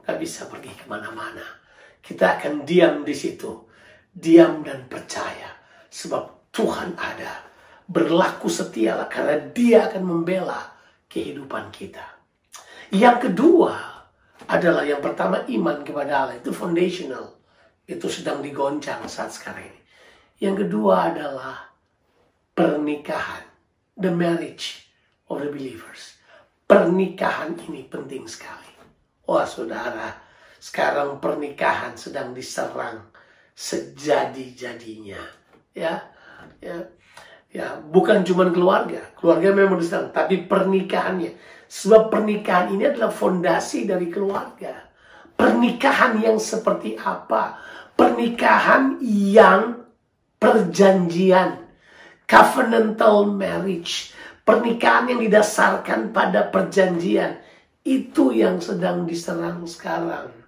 Nggak 0.01 0.17
bisa 0.17 0.41
pergi 0.49 0.73
ke 0.73 0.85
mana-mana. 0.89 1.45
Kita 2.01 2.41
akan 2.41 2.65
diam 2.65 3.05
di 3.05 3.13
situ. 3.13 3.68
Diam 4.09 4.65
dan 4.65 4.85
percaya. 4.89 5.55
Sebab 5.89 6.53
Tuhan 6.53 6.97
ada. 6.97 7.45
Berlaku 7.89 8.49
setialah 8.49 9.09
karena 9.09 9.49
dia 9.49 9.89
akan 9.89 10.03
membela 10.05 10.77
kehidupan 11.09 11.73
kita. 11.73 12.05
Yang 12.93 13.29
kedua, 13.29 13.99
adalah 14.49 14.81
yang 14.81 14.97
pertama 14.97 15.45
iman 15.45 15.85
kepada 15.85 16.25
Allah 16.25 16.37
itu 16.41 16.49
foundational 16.49 17.37
itu 17.85 18.09
sedang 18.09 18.41
digoncang 18.41 19.05
saat 19.05 19.29
sekarang 19.29 19.69
ini 19.69 19.81
yang 20.41 20.57
kedua 20.57 21.13
adalah 21.13 21.69
pernikahan 22.57 23.45
the 23.93 24.09
marriage 24.09 24.89
of 25.29 25.45
the 25.45 25.49
believers 25.53 26.17
pernikahan 26.65 27.53
ini 27.69 27.85
penting 27.85 28.25
sekali 28.25 28.73
wah 29.29 29.45
saudara 29.45 30.17
sekarang 30.57 31.21
pernikahan 31.21 31.93
sedang 31.93 32.33
diserang 32.33 33.05
sejadi-jadinya 33.59 35.19
ya 35.75 35.99
ya 36.63 36.77
ya 37.51 37.75
bukan 37.91 38.23
cuma 38.23 38.47
keluarga 38.47 39.03
keluarga 39.19 39.51
memang 39.51 39.83
diserang 39.83 40.15
tapi 40.15 40.47
pernikahannya 40.47 41.35
Sebab 41.69 42.09
pernikahan 42.09 42.73
ini 42.73 42.89
adalah 42.89 43.13
fondasi 43.13 43.85
dari 43.85 44.09
keluarga. 44.09 44.89
Pernikahan 45.37 46.17
yang 46.17 46.41
seperti 46.41 46.97
apa? 46.97 47.61
Pernikahan 47.93 48.97
yang 49.05 49.85
perjanjian. 50.41 51.69
Covenantal 52.25 53.29
marriage. 53.29 54.17
Pernikahan 54.41 55.13
yang 55.13 55.21
didasarkan 55.21 56.09
pada 56.09 56.49
perjanjian. 56.49 57.37
Itu 57.85 58.33
yang 58.33 58.57
sedang 58.57 59.05
diserang 59.05 59.69
sekarang. 59.69 60.38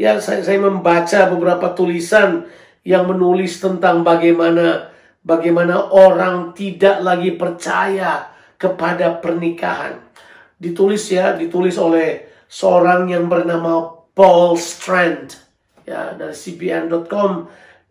Ya, 0.00 0.16
saya, 0.16 0.40
saya 0.40 0.56
membaca 0.56 1.28
beberapa 1.28 1.76
tulisan 1.76 2.48
yang 2.88 3.04
menulis 3.04 3.60
tentang 3.60 4.00
bagaimana 4.00 4.88
bagaimana 5.20 5.92
orang 5.92 6.56
tidak 6.56 7.04
lagi 7.04 7.36
percaya 7.36 8.32
kepada 8.56 9.20
pernikahan. 9.20 10.00
Ditulis 10.56 11.04
ya, 11.12 11.36
ditulis 11.36 11.76
oleh 11.76 12.24
seorang 12.48 13.12
yang 13.12 13.28
bernama 13.28 13.92
Paul 14.16 14.56
Strand 14.56 15.36
ya 15.84 16.16
dari 16.16 16.32
cbn.com 16.32 17.48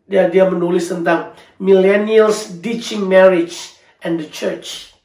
dia 0.10 0.26
dia 0.34 0.50
menulis 0.50 0.90
tentang 0.90 1.38
millennials 1.62 2.58
ditching 2.58 3.06
marriage 3.06 3.78
and 4.02 4.18
the 4.18 4.26
church. 4.34 4.98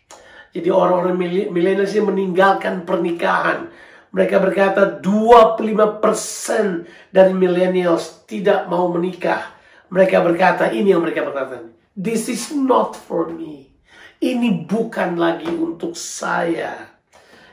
Jadi 0.56 0.72
orang-orang 0.72 1.20
millennials 1.52 1.92
ini 1.92 2.08
meninggalkan 2.08 2.88
pernikahan. 2.88 3.68
Mereka 4.14 4.38
berkata 4.38 5.02
25% 5.02 6.86
dari 7.10 7.34
millennials 7.34 8.22
tidak 8.30 8.70
mau 8.70 8.86
menikah. 8.86 9.50
Mereka 9.90 10.22
berkata 10.22 10.70
ini 10.70 10.94
yang 10.94 11.02
mereka 11.02 11.26
berkata. 11.26 11.66
This 11.98 12.30
is 12.30 12.54
not 12.54 12.94
for 12.94 13.34
me. 13.34 13.74
Ini 14.22 14.70
bukan 14.70 15.18
lagi 15.18 15.50
untuk 15.50 15.98
saya. 15.98 16.94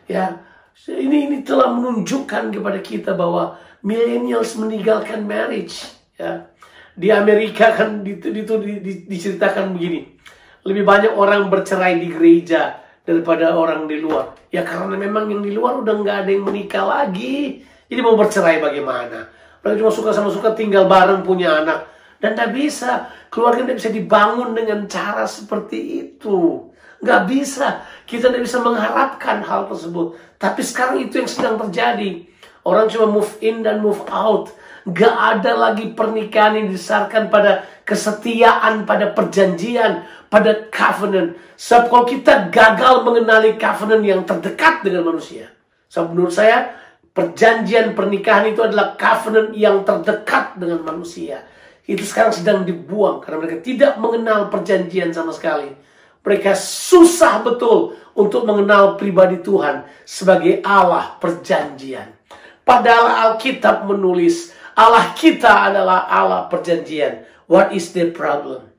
Ya, 0.05 0.45
ini 0.85 1.29
ini 1.29 1.37
telah 1.41 1.73
menunjukkan 1.73 2.53
kepada 2.53 2.79
kita 2.81 3.17
bahwa 3.17 3.57
millennials 3.81 4.53
meninggalkan 4.53 5.25
marriage. 5.25 5.81
Ya, 6.13 6.45
di 6.93 7.09
Amerika 7.09 7.73
kan 7.73 8.05
itu, 8.05 8.29
itu 8.29 8.53
di, 8.61 8.73
di, 8.85 8.93
diceritakan 9.09 9.73
begini. 9.73 10.13
Lebih 10.61 10.85
banyak 10.85 11.13
orang 11.17 11.49
bercerai 11.49 11.97
di 11.97 12.13
gereja 12.13 12.80
daripada 13.11 13.51
orang 13.51 13.91
di 13.91 13.99
luar. 13.99 14.31
Ya 14.47 14.63
karena 14.63 14.95
memang 14.95 15.27
yang 15.27 15.43
di 15.43 15.51
luar 15.51 15.83
udah 15.83 15.93
nggak 15.99 16.17
ada 16.23 16.29
yang 16.31 16.47
menikah 16.47 16.87
lagi. 16.87 17.59
Jadi 17.91 17.99
mau 17.99 18.15
bercerai 18.15 18.63
bagaimana? 18.63 19.27
Mereka 19.59 19.83
cuma 19.83 19.91
suka 19.91 20.09
sama 20.15 20.31
suka 20.31 20.55
tinggal 20.55 20.87
bareng 20.87 21.27
punya 21.27 21.59
anak. 21.59 21.91
Dan 22.23 22.39
tidak 22.39 22.55
bisa. 22.55 23.11
Keluarga 23.27 23.67
tidak 23.67 23.77
bisa 23.83 23.91
dibangun 23.91 24.55
dengan 24.55 24.87
cara 24.87 25.27
seperti 25.27 26.07
itu. 26.07 26.71
Nggak 27.03 27.21
bisa. 27.27 27.83
Kita 28.07 28.31
tidak 28.31 28.47
bisa 28.47 28.57
mengharapkan 28.63 29.43
hal 29.43 29.67
tersebut. 29.67 30.15
Tapi 30.39 30.61
sekarang 30.63 31.03
itu 31.03 31.19
yang 31.19 31.29
sedang 31.29 31.55
terjadi. 31.67 32.23
Orang 32.61 32.87
cuma 32.93 33.09
move 33.09 33.33
in 33.41 33.65
dan 33.65 33.81
move 33.81 34.01
out. 34.07 34.53
Gak 34.89 35.15
ada 35.37 35.51
lagi 35.53 35.93
pernikahan 35.93 36.57
yang 36.57 36.67
didasarkan 36.73 37.29
pada 37.29 37.65
kesetiaan, 37.85 38.89
pada 38.89 39.13
perjanjian, 39.13 40.05
pada 40.25 40.67
covenant. 40.73 41.37
Sebab 41.53 41.83
kalau 41.93 42.05
kita 42.09 42.49
gagal 42.49 43.05
mengenali 43.05 43.61
covenant 43.61 44.01
yang 44.01 44.21
terdekat 44.25 44.81
dengan 44.81 45.13
manusia. 45.13 45.53
Sebab 45.91 46.17
menurut 46.17 46.33
saya, 46.33 46.73
perjanjian 47.13 47.93
pernikahan 47.93 48.49
itu 48.49 48.65
adalah 48.65 48.97
covenant 48.97 49.53
yang 49.53 49.85
terdekat 49.85 50.57
dengan 50.57 50.81
manusia 50.81 51.45
itu 51.89 52.03
sekarang 52.05 52.33
sedang 52.33 52.59
dibuang 52.63 53.19
karena 53.19 53.37
mereka 53.41 53.57
tidak 53.65 53.93
mengenal 53.97 54.47
perjanjian 54.47 55.09
sama 55.11 55.35
sekali. 55.35 55.73
Mereka 56.21 56.53
susah 56.53 57.41
betul 57.41 57.97
untuk 58.13 58.45
mengenal 58.45 58.93
pribadi 58.93 59.41
Tuhan 59.41 59.89
sebagai 60.05 60.61
Allah 60.61 61.17
perjanjian. 61.17 62.13
Padahal 62.61 63.33
Alkitab 63.33 63.89
menulis 63.89 64.53
Allah 64.75 65.11
kita 65.15 65.71
adalah 65.71 66.07
Allah 66.07 66.47
perjanjian. 66.47 67.27
What 67.47 67.75
is 67.75 67.91
the 67.91 68.11
problem? 68.11 68.71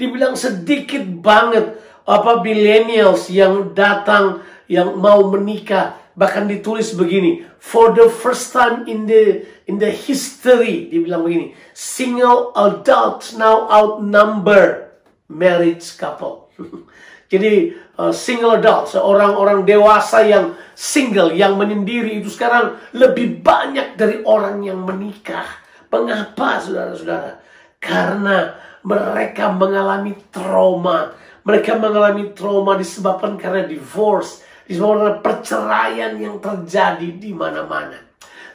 Dibilang 0.00 0.32
sedikit 0.34 1.04
banget 1.20 1.76
apa 2.08 2.40
millennials 2.40 3.28
yang 3.28 3.76
datang 3.76 4.40
yang 4.66 4.96
mau 4.96 5.28
menikah 5.28 6.00
bahkan 6.18 6.50
ditulis 6.50 6.92
begini 6.98 7.46
for 7.62 7.94
the 7.94 8.10
first 8.10 8.50
time 8.50 8.84
in 8.90 9.06
the 9.06 9.46
in 9.70 9.78
the 9.78 9.88
history 9.88 10.90
dibilang 10.90 11.22
begini 11.22 11.46
single 11.70 12.50
adults 12.58 13.32
now 13.38 13.64
outnumber 13.70 14.90
married 15.30 15.78
couple 15.94 16.50
jadi 17.32 17.72
uh, 18.00 18.08
single 18.08 18.56
adults 18.56 18.96
orang-orang 18.96 19.68
dewasa 19.68 20.24
yang 20.24 20.56
single 20.72 21.36
yang 21.36 21.60
menyendiri 21.60 22.24
itu 22.24 22.32
sekarang 22.32 22.80
lebih 22.96 23.44
banyak 23.44 24.00
dari 24.00 24.24
orang 24.24 24.64
yang 24.64 24.80
menikah 24.80 25.44
mengapa 25.92 26.56
saudara-saudara 26.64 27.36
karena 27.76 28.56
mereka 28.80 29.52
mengalami 29.52 30.16
trauma 30.32 31.12
mereka 31.44 31.76
mengalami 31.76 32.32
trauma 32.36 32.76
disebabkan 32.76 33.36
karena 33.40 33.64
divorce 33.68 34.44
disebabkan 34.70 35.18
perceraian 35.18 36.14
yang 36.14 36.38
terjadi 36.38 37.08
di 37.18 37.34
mana-mana. 37.34 37.98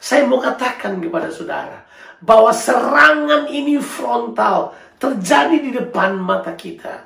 Saya 0.00 0.24
mau 0.24 0.40
katakan 0.40 0.96
kepada 1.02 1.28
saudara 1.28 1.84
bahwa 2.24 2.48
serangan 2.54 3.52
ini 3.52 3.76
frontal 3.82 4.72
terjadi 4.96 5.56
di 5.60 5.70
depan 5.76 6.16
mata 6.16 6.56
kita. 6.56 7.05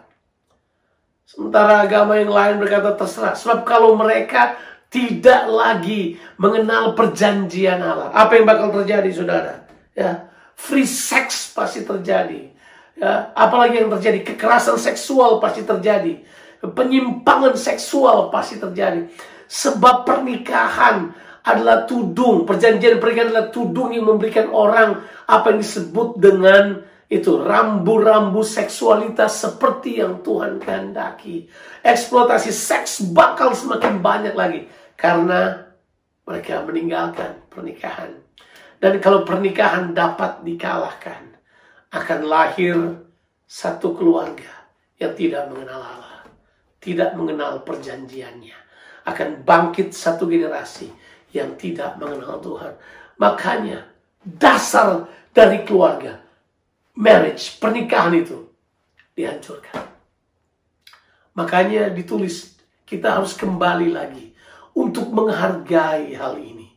Sementara 1.30 1.86
agama 1.86 2.18
yang 2.18 2.34
lain 2.34 2.58
berkata 2.58 2.98
terserah. 2.98 3.38
Sebab 3.38 3.62
kalau 3.62 3.94
mereka 3.94 4.58
tidak 4.90 5.46
lagi 5.46 6.18
mengenal 6.34 6.98
perjanjian 6.98 7.78
Allah. 7.78 8.10
Apa 8.10 8.34
yang 8.34 8.46
bakal 8.50 8.74
terjadi 8.82 9.10
saudara? 9.14 9.62
Ya, 9.94 10.26
free 10.58 10.88
sex 10.88 11.54
pasti 11.54 11.86
terjadi. 11.86 12.50
Ya, 12.98 13.30
apalagi 13.38 13.78
yang 13.78 13.94
terjadi? 13.94 14.26
Kekerasan 14.26 14.74
seksual 14.74 15.38
pasti 15.38 15.62
terjadi 15.62 16.18
penyimpangan 16.60 17.56
seksual 17.56 18.28
pasti 18.28 18.60
terjadi. 18.60 19.08
Sebab 19.50 20.06
pernikahan 20.06 21.10
adalah 21.40 21.88
tudung, 21.88 22.44
perjanjian 22.44 23.00
pernikahan 23.00 23.32
adalah 23.32 23.48
tudung 23.48 23.90
yang 23.96 24.06
memberikan 24.06 24.52
orang 24.52 25.00
apa 25.24 25.56
yang 25.56 25.58
disebut 25.64 26.20
dengan 26.20 26.84
itu 27.10 27.42
rambu-rambu 27.42 28.46
seksualitas 28.46 29.42
seperti 29.42 29.98
yang 29.98 30.22
Tuhan 30.22 30.62
kehendaki. 30.62 31.50
Eksploitasi 31.82 32.54
seks 32.54 33.02
bakal 33.10 33.50
semakin 33.50 33.98
banyak 33.98 34.34
lagi 34.38 34.70
karena 34.94 35.74
mereka 36.22 36.62
meninggalkan 36.62 37.42
pernikahan. 37.50 38.14
Dan 38.78 39.02
kalau 39.02 39.26
pernikahan 39.26 39.90
dapat 39.90 40.46
dikalahkan, 40.46 41.34
akan 41.90 42.20
lahir 42.30 42.78
satu 43.42 43.98
keluarga 43.98 44.70
yang 45.02 45.10
tidak 45.18 45.50
mengenal 45.50 45.82
Allah, 45.82 46.22
tidak 46.78 47.18
mengenal 47.18 47.66
perjanjiannya. 47.66 48.54
Akan 49.02 49.42
bangkit 49.42 49.90
satu 49.90 50.30
generasi 50.30 50.86
yang 51.34 51.58
tidak 51.58 51.98
mengenal 51.98 52.38
Tuhan. 52.38 52.78
Makanya 53.18 53.90
dasar 54.22 55.10
dari 55.34 55.66
keluarga 55.66 56.29
marriage, 56.96 57.58
pernikahan 57.58 58.14
itu 58.16 58.50
dihancurkan. 59.14 59.86
Makanya 61.34 61.88
ditulis 61.94 62.58
kita 62.84 63.20
harus 63.20 63.38
kembali 63.38 63.94
lagi 63.94 64.34
untuk 64.74 65.10
menghargai 65.14 66.10
hal 66.18 66.36
ini. 66.38 66.68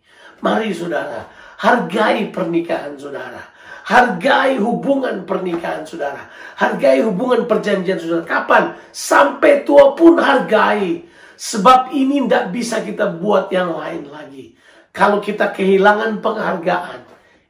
Mari 0.43 0.76
saudara, 0.76 1.26
hargai 1.58 2.30
pernikahan 2.30 2.99
saudara. 2.99 3.41
Hargai 3.84 4.56
hubungan 4.63 5.28
pernikahan 5.28 5.84
saudara. 5.84 6.32
Hargai 6.56 7.04
hubungan 7.04 7.43
perjanjian 7.43 7.99
saudara. 7.99 8.23
Kapan? 8.23 8.63
Sampai 8.95 9.67
tua 9.67 9.91
pun 9.91 10.15
hargai. 10.15 11.04
Sebab 11.36 11.91
ini 11.91 12.23
tidak 12.23 12.56
bisa 12.56 12.80
kita 12.80 13.12
buat 13.12 13.52
yang 13.52 13.76
lain 13.76 14.08
lagi. 14.08 14.56
Kalau 14.95 15.19
kita 15.19 15.52
kehilangan 15.52 16.23
penghargaan, 16.23 17.02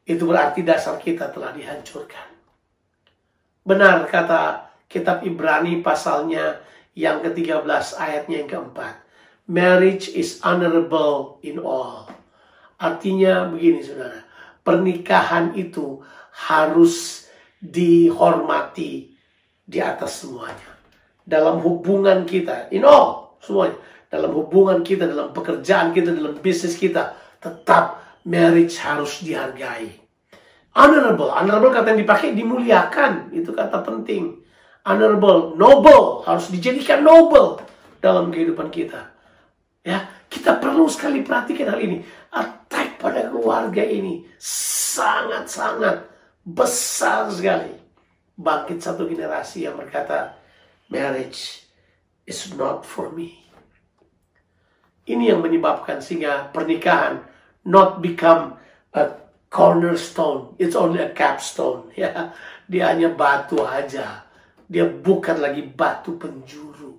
itu 0.10 0.24
berarti 0.26 0.66
dasar 0.66 0.98
kita 0.98 1.30
telah 1.30 1.54
dihancurkan. 1.54 2.33
Benar 3.64 4.12
kata 4.12 4.68
kitab 4.92 5.24
Ibrani 5.24 5.80
pasalnya 5.80 6.60
yang 6.94 7.24
ke-13 7.24 7.96
ayatnya 7.96 8.44
yang 8.44 8.50
keempat. 8.52 9.00
Marriage 9.48 10.12
is 10.12 10.44
honorable 10.44 11.40
in 11.44 11.60
all. 11.64 12.12
Artinya 12.76 13.48
begini 13.48 13.80
saudara. 13.80 14.24
Pernikahan 14.64 15.56
itu 15.56 16.04
harus 16.32 17.28
dihormati 17.60 19.16
di 19.64 19.80
atas 19.80 20.24
semuanya. 20.24 20.72
Dalam 21.24 21.64
hubungan 21.64 22.28
kita, 22.28 22.68
in 22.76 22.84
all, 22.84 23.40
semuanya. 23.40 23.80
Dalam 24.12 24.36
hubungan 24.36 24.84
kita, 24.84 25.08
dalam 25.08 25.32
pekerjaan 25.32 25.96
kita, 25.96 26.12
dalam 26.12 26.36
bisnis 26.44 26.76
kita, 26.76 27.16
tetap 27.40 28.04
marriage 28.28 28.76
harus 28.84 29.24
dihargai. 29.24 30.03
Honorable, 30.74 31.30
honorable 31.30 31.70
kata 31.70 31.94
yang 31.94 32.02
dipakai 32.02 32.34
dimuliakan, 32.34 33.30
itu 33.30 33.54
kata 33.54 33.86
penting. 33.86 34.42
Honorable, 34.82 35.54
noble, 35.54 36.26
harus 36.26 36.50
dijadikan 36.50 37.06
noble 37.06 37.62
dalam 38.02 38.34
kehidupan 38.34 38.74
kita. 38.74 39.14
Ya, 39.86 40.10
kita 40.28 40.58
perlu 40.58 40.90
sekali 40.90 41.22
perhatikan 41.22 41.78
hal 41.78 41.80
ini. 41.80 42.02
Attack 42.34 42.98
pada 42.98 43.30
keluarga 43.30 43.86
ini 43.86 44.26
sangat-sangat 44.42 46.10
besar 46.42 47.30
sekali. 47.30 47.78
Bangkit 48.34 48.82
satu 48.82 49.06
generasi 49.06 49.70
yang 49.70 49.78
berkata, 49.78 50.36
marriage 50.90 51.64
is 52.26 52.50
not 52.58 52.82
for 52.82 53.14
me. 53.14 53.46
Ini 55.06 55.36
yang 55.36 55.46
menyebabkan 55.46 56.02
sehingga 56.02 56.50
pernikahan 56.50 57.24
not 57.64 58.02
become 58.02 58.58
a 58.96 59.23
cornerstone. 59.54 60.58
It's 60.58 60.74
only 60.74 61.06
a 61.06 61.14
capstone. 61.14 61.94
Ya, 62.02 62.34
dia 62.66 62.90
hanya 62.90 63.14
batu 63.14 63.62
aja. 63.62 64.26
Dia 64.66 64.90
bukan 64.90 65.38
lagi 65.38 65.62
batu 65.62 66.18
penjuru. 66.18 66.98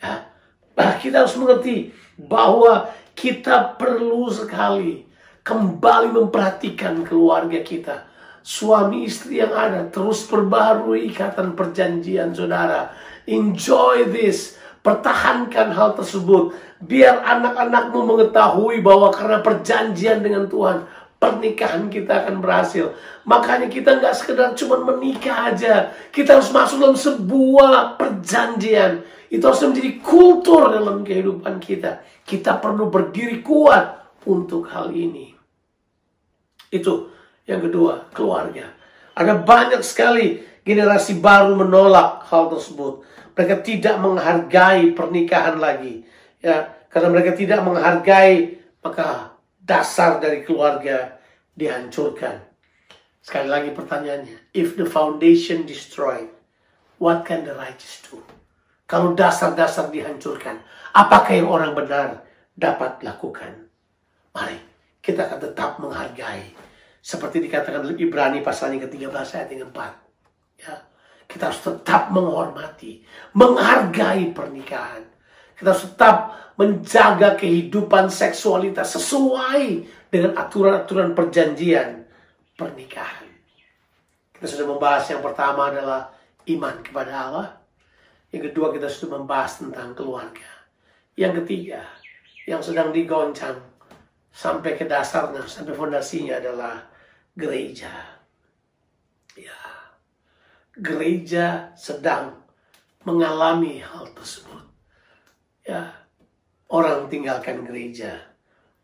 Ya. 0.00 0.24
Nah, 0.72 0.96
kita 0.96 1.28
harus 1.28 1.36
mengerti 1.36 1.92
bahwa 2.16 2.88
kita 3.12 3.76
perlu 3.76 4.32
sekali 4.32 5.04
kembali 5.44 6.16
memperhatikan 6.16 7.04
keluarga 7.04 7.60
kita. 7.60 8.08
Suami 8.40 9.04
istri 9.04 9.42
yang 9.42 9.52
ada 9.52 9.84
terus 9.92 10.24
perbarui 10.24 11.12
ikatan 11.12 11.52
perjanjian 11.52 12.32
saudara. 12.32 12.94
Enjoy 13.28 14.08
this. 14.08 14.56
Pertahankan 14.80 15.74
hal 15.74 15.98
tersebut. 15.98 16.54
Biar 16.78 17.26
anak-anakmu 17.26 18.06
mengetahui 18.06 18.84
bahwa 18.86 19.10
karena 19.10 19.42
perjanjian 19.42 20.22
dengan 20.22 20.46
Tuhan 20.46 20.86
pernikahan 21.16 21.88
kita 21.88 22.24
akan 22.24 22.44
berhasil. 22.44 22.92
Makanya 23.24 23.68
kita 23.72 23.98
nggak 23.98 24.14
sekedar 24.16 24.52
cuma 24.54 24.80
menikah 24.84 25.52
aja. 25.52 25.92
Kita 26.12 26.38
harus 26.38 26.52
masuk 26.52 26.76
dalam 26.80 26.98
sebuah 26.98 27.96
perjanjian. 27.96 29.04
Itu 29.32 29.50
harus 29.50 29.62
menjadi 29.64 29.90
kultur 30.00 30.70
dalam 30.70 31.02
kehidupan 31.02 31.58
kita. 31.58 32.04
Kita 32.22 32.60
perlu 32.60 32.92
berdiri 32.92 33.42
kuat 33.42 34.06
untuk 34.28 34.68
hal 34.70 34.92
ini. 34.92 35.34
Itu 36.70 37.10
yang 37.46 37.62
kedua, 37.62 38.10
keluarga. 38.10 38.74
Ada 39.16 39.38
banyak 39.40 39.80
sekali 39.80 40.42
generasi 40.66 41.22
baru 41.22 41.54
menolak 41.54 42.26
hal 42.26 42.50
tersebut. 42.50 43.06
Mereka 43.38 43.62
tidak 43.62 43.96
menghargai 44.02 44.92
pernikahan 44.92 45.56
lagi. 45.62 46.02
Ya, 46.42 46.74
karena 46.90 47.08
mereka 47.12 47.36
tidak 47.38 47.62
menghargai 47.62 48.58
maka 48.82 49.35
dasar 49.66 50.22
dari 50.22 50.46
keluarga 50.46 51.18
dihancurkan. 51.58 52.38
Sekali 53.18 53.50
lagi 53.50 53.74
pertanyaannya, 53.74 54.54
if 54.54 54.78
the 54.78 54.86
foundation 54.86 55.66
destroyed, 55.66 56.30
what 57.02 57.26
can 57.26 57.42
the 57.42 57.50
righteous 57.58 57.98
do? 58.06 58.22
Kalau 58.86 59.18
dasar-dasar 59.18 59.90
dihancurkan, 59.90 60.62
apakah 60.94 61.34
yang 61.34 61.50
orang 61.50 61.74
benar 61.74 62.22
dapat 62.54 63.02
lakukan? 63.02 63.66
Mari 64.30 64.62
kita 65.02 65.26
akan 65.26 65.38
tetap 65.42 65.70
menghargai. 65.82 66.54
Seperti 67.02 67.42
dikatakan 67.42 67.82
dalam 67.82 67.98
Ibrani 67.98 68.42
pasalnya 68.42 68.86
ke-13 68.86 69.14
ayat 69.14 69.48
yang 69.54 69.70
4. 69.70 70.62
Ya, 70.62 70.74
kita 71.26 71.50
harus 71.50 71.62
tetap 71.62 72.10
menghormati, 72.10 73.02
menghargai 73.34 74.30
pernikahan. 74.30 75.06
Kita 75.54 75.74
harus 75.74 75.86
tetap 75.86 76.45
menjaga 76.56 77.36
kehidupan 77.36 78.08
seksualitas 78.08 78.96
sesuai 78.96 79.84
dengan 80.08 80.32
aturan-aturan 80.36 81.12
perjanjian 81.12 82.08
pernikahan. 82.56 83.28
Kita 84.32 84.46
sudah 84.48 84.66
membahas 84.68 85.04
yang 85.12 85.20
pertama 85.24 85.68
adalah 85.68 86.12
iman 86.48 86.76
kepada 86.80 87.12
Allah. 87.12 87.48
Yang 88.32 88.52
kedua 88.52 88.72
kita 88.72 88.88
sudah 88.88 89.20
membahas 89.20 89.60
tentang 89.60 89.92
keluarga. 89.92 90.48
Yang 91.16 91.44
ketiga 91.44 91.80
yang 92.48 92.60
sedang 92.60 92.92
digoncang 92.92 93.56
sampai 94.32 94.76
ke 94.76 94.84
dasarnya, 94.84 95.44
sampai 95.48 95.72
fondasinya 95.72 96.36
adalah 96.36 96.84
gereja. 97.32 97.92
Ya, 99.36 99.60
gereja 100.76 101.72
sedang 101.76 102.40
mengalami 103.04 103.80
hal 103.80 104.08
tersebut 104.16 104.66
ya 105.66 106.05
orang 106.70 107.06
tinggalkan 107.10 107.66
gereja. 107.66 108.34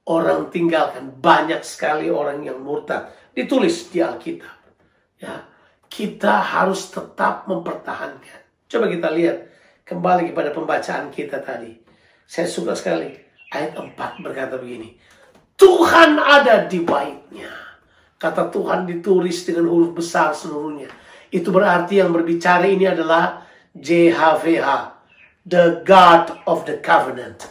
Orang 0.03 0.51
tinggalkan 0.51 1.15
banyak 1.23 1.63
sekali 1.63 2.11
orang 2.11 2.43
yang 2.43 2.59
murtad. 2.59 3.15
Ditulis 3.31 3.87
di 3.91 4.03
Alkitab. 4.03 4.57
Ya 5.23 5.53
kita 5.93 6.41
harus 6.41 6.89
tetap 6.89 7.45
mempertahankan. 7.45 8.41
Coba 8.65 8.89
kita 8.89 9.13
lihat 9.13 9.53
kembali 9.85 10.33
kepada 10.33 10.49
pembacaan 10.57 11.13
kita 11.13 11.45
tadi. 11.45 11.77
Saya 12.25 12.49
suka 12.49 12.73
sekali 12.73 13.13
ayat 13.53 13.77
4 13.77 14.25
berkata 14.25 14.57
begini 14.57 14.97
Tuhan 15.61 16.17
ada 16.17 16.65
di 16.65 16.81
baitnya. 16.81 17.53
Kata 18.17 18.49
Tuhan 18.49 18.89
ditulis 18.89 19.45
dengan 19.45 19.69
huruf 19.69 19.93
besar 19.93 20.33
seluruhnya. 20.33 20.89
Itu 21.29 21.53
berarti 21.53 22.01
yang 22.01 22.15
berbicara 22.15 22.65
ini 22.65 22.89
adalah 22.89 23.45
JHVH 23.77 24.69
the 25.45 25.83
God 25.85 26.41
of 26.49 26.65
the 26.65 26.81
covenant. 26.81 27.51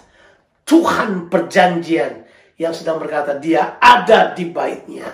Tuhan 0.65 1.27
perjanjian 1.27 2.25
yang 2.55 2.73
sedang 2.75 3.01
berkata 3.01 3.37
dia 3.37 3.81
ada 3.81 4.31
di 4.31 4.47
baitnya. 4.47 5.09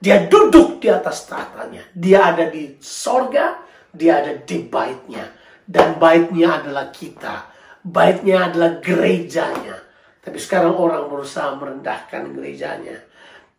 Dia 0.00 0.28
duduk 0.28 0.80
di 0.80 0.88
atas 0.88 1.28
tahtanya. 1.28 1.84
Dia 1.92 2.32
ada 2.32 2.48
di 2.48 2.76
sorga, 2.80 3.60
dia 3.92 4.24
ada 4.24 4.32
di 4.40 4.58
baitnya. 4.64 5.28
Dan 5.64 6.00
baitnya 6.00 6.60
adalah 6.60 6.88
kita. 6.88 7.52
Baitnya 7.84 8.48
adalah 8.48 8.80
gerejanya. 8.80 9.76
Tapi 10.20 10.36
sekarang 10.40 10.76
orang 10.76 11.08
berusaha 11.08 11.52
merendahkan 11.56 12.32
gerejanya. 12.32 12.96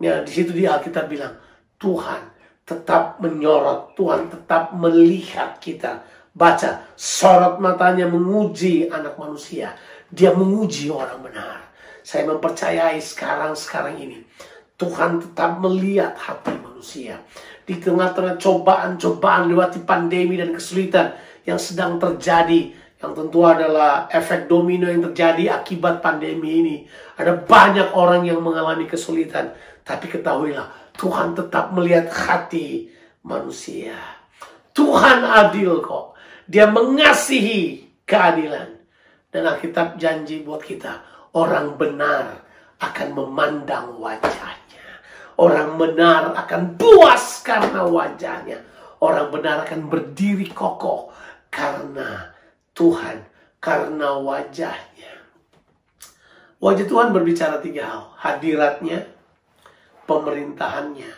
Ya, 0.02 0.22
di 0.26 0.32
situ 0.34 0.54
dia 0.54 0.78
Alkitab 0.78 1.10
bilang, 1.10 1.38
Tuhan 1.78 2.34
tetap 2.66 3.22
menyorot, 3.22 3.94
Tuhan 3.94 4.30
tetap 4.34 4.74
melihat 4.74 5.62
kita 5.62 6.02
Baca, 6.32 6.88
sorot 6.96 7.60
matanya 7.60 8.08
menguji 8.08 8.88
anak 8.88 9.20
manusia. 9.20 9.76
Dia 10.12 10.36
menguji 10.36 10.92
orang 10.92 11.24
benar. 11.24 11.72
Saya 12.04 12.28
mempercayai 12.28 13.00
sekarang-sekarang 13.00 13.96
ini. 13.98 14.20
Tuhan 14.76 15.24
tetap 15.24 15.64
melihat 15.64 16.18
hati 16.20 16.52
manusia. 16.60 17.24
Di 17.64 17.80
tengah-tengah 17.80 18.36
cobaan-cobaan 18.42 19.48
lewati 19.48 19.80
pandemi 19.88 20.36
dan 20.36 20.52
kesulitan 20.52 21.16
yang 21.48 21.62
sedang 21.62 22.02
terjadi, 22.02 22.74
yang 23.02 23.14
tentu 23.18 23.42
adalah 23.46 24.10
efek 24.12 24.46
domino 24.46 24.90
yang 24.90 25.02
terjadi 25.10 25.62
akibat 25.62 26.02
pandemi 26.04 26.50
ini. 26.62 26.76
Ada 27.18 27.38
banyak 27.46 27.94
orang 27.96 28.26
yang 28.26 28.42
mengalami 28.42 28.90
kesulitan, 28.90 29.54
tapi 29.82 30.10
ketahuilah 30.10 30.94
Tuhan 30.98 31.34
tetap 31.34 31.74
melihat 31.74 32.12
hati 32.12 32.92
manusia. 33.26 33.98
Tuhan 34.76 35.26
adil 35.26 35.82
kok. 35.82 36.14
Dia 36.46 36.68
mengasihi 36.68 37.90
keadilan. 38.04 38.71
Dan 39.32 39.48
Alkitab 39.48 39.96
janji 39.96 40.44
buat 40.44 40.60
kita, 40.60 41.00
orang 41.32 41.80
benar 41.80 42.44
akan 42.84 43.10
memandang 43.16 43.96
wajahnya. 43.96 44.86
Orang 45.40 45.80
benar 45.80 46.36
akan 46.36 46.76
puas 46.76 47.40
karena 47.40 47.88
wajahnya. 47.88 48.60
Orang 49.02 49.32
benar 49.34 49.66
akan 49.66 49.88
berdiri 49.88 50.52
kokoh 50.52 51.10
karena 51.48 52.36
Tuhan, 52.76 53.24
karena 53.58 54.20
wajahnya. 54.20 55.14
Wajah 56.62 56.86
Tuhan 56.86 57.10
berbicara 57.10 57.58
tiga 57.64 57.90
hal. 57.90 58.04
Hadiratnya, 58.22 59.10
pemerintahannya, 60.06 61.14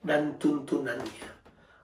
dan 0.00 0.40
tuntunannya. 0.40 1.28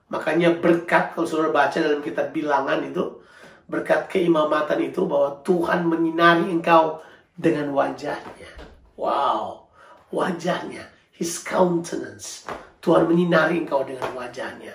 Makanya 0.09 0.57
berkat, 0.57 1.13
kalau 1.13 1.29
saudara 1.29 1.53
baca 1.53 1.77
dalam 1.77 2.01
kitab 2.01 2.33
bilangan 2.33 2.81
itu, 2.81 3.21
berkat 3.65 4.09
keimamatan 4.09 4.81
itu 4.81 5.05
bahwa 5.09 5.41
Tuhan 5.41 5.89
menyinari 5.89 6.53
engkau 6.53 7.01
dengan 7.35 7.73
wajahnya. 7.73 8.51
Wow, 8.95 9.67
wajahnya, 10.13 10.85
His 11.11 11.41
countenance. 11.41 12.47
Tuhan 12.79 13.09
menyinari 13.09 13.65
engkau 13.65 13.81
dengan 13.81 14.13
wajahnya. 14.13 14.71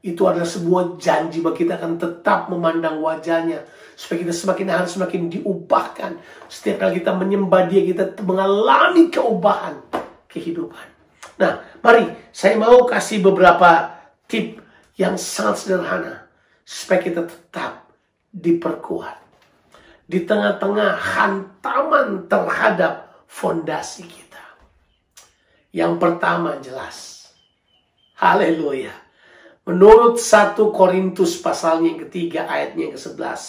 Itu 0.00 0.24
adalah 0.24 0.48
sebuah 0.48 0.96
janji 0.96 1.44
bahwa 1.44 1.56
kita 1.60 1.76
akan 1.76 2.00
tetap 2.00 2.48
memandang 2.48 3.04
wajahnya. 3.04 3.60
Supaya 3.92 4.24
kita 4.24 4.32
semakin 4.32 4.66
hari 4.72 4.88
semakin 4.88 5.22
diubahkan. 5.28 6.12
Setiap 6.48 6.88
kali 6.88 7.04
kita 7.04 7.12
menyembah 7.12 7.68
dia, 7.68 7.84
kita 7.84 8.16
mengalami 8.24 9.12
keubahan 9.12 9.76
kehidupan. 10.24 10.88
Nah, 11.36 11.60
mari 11.84 12.08
saya 12.32 12.56
mau 12.56 12.88
kasih 12.88 13.20
beberapa 13.20 13.92
tip 14.24 14.56
yang 14.96 15.20
sangat 15.20 15.68
sederhana. 15.68 16.32
Supaya 16.64 17.04
kita 17.04 17.28
tetap 17.28 17.89
diperkuat. 18.30 19.18
Di 20.10 20.26
tengah-tengah 20.26 20.90
hantaman 20.98 22.26
terhadap 22.26 23.24
fondasi 23.30 24.06
kita. 24.10 24.42
Yang 25.70 26.02
pertama 26.02 26.58
jelas. 26.58 27.30
Haleluya. 28.18 28.90
Menurut 29.62 30.18
1 30.18 30.58
Korintus 30.74 31.38
pasalnya 31.38 31.94
yang 31.94 32.00
ketiga 32.10 32.50
ayatnya 32.50 32.90
yang 32.90 32.94
ke-11. 32.98 33.42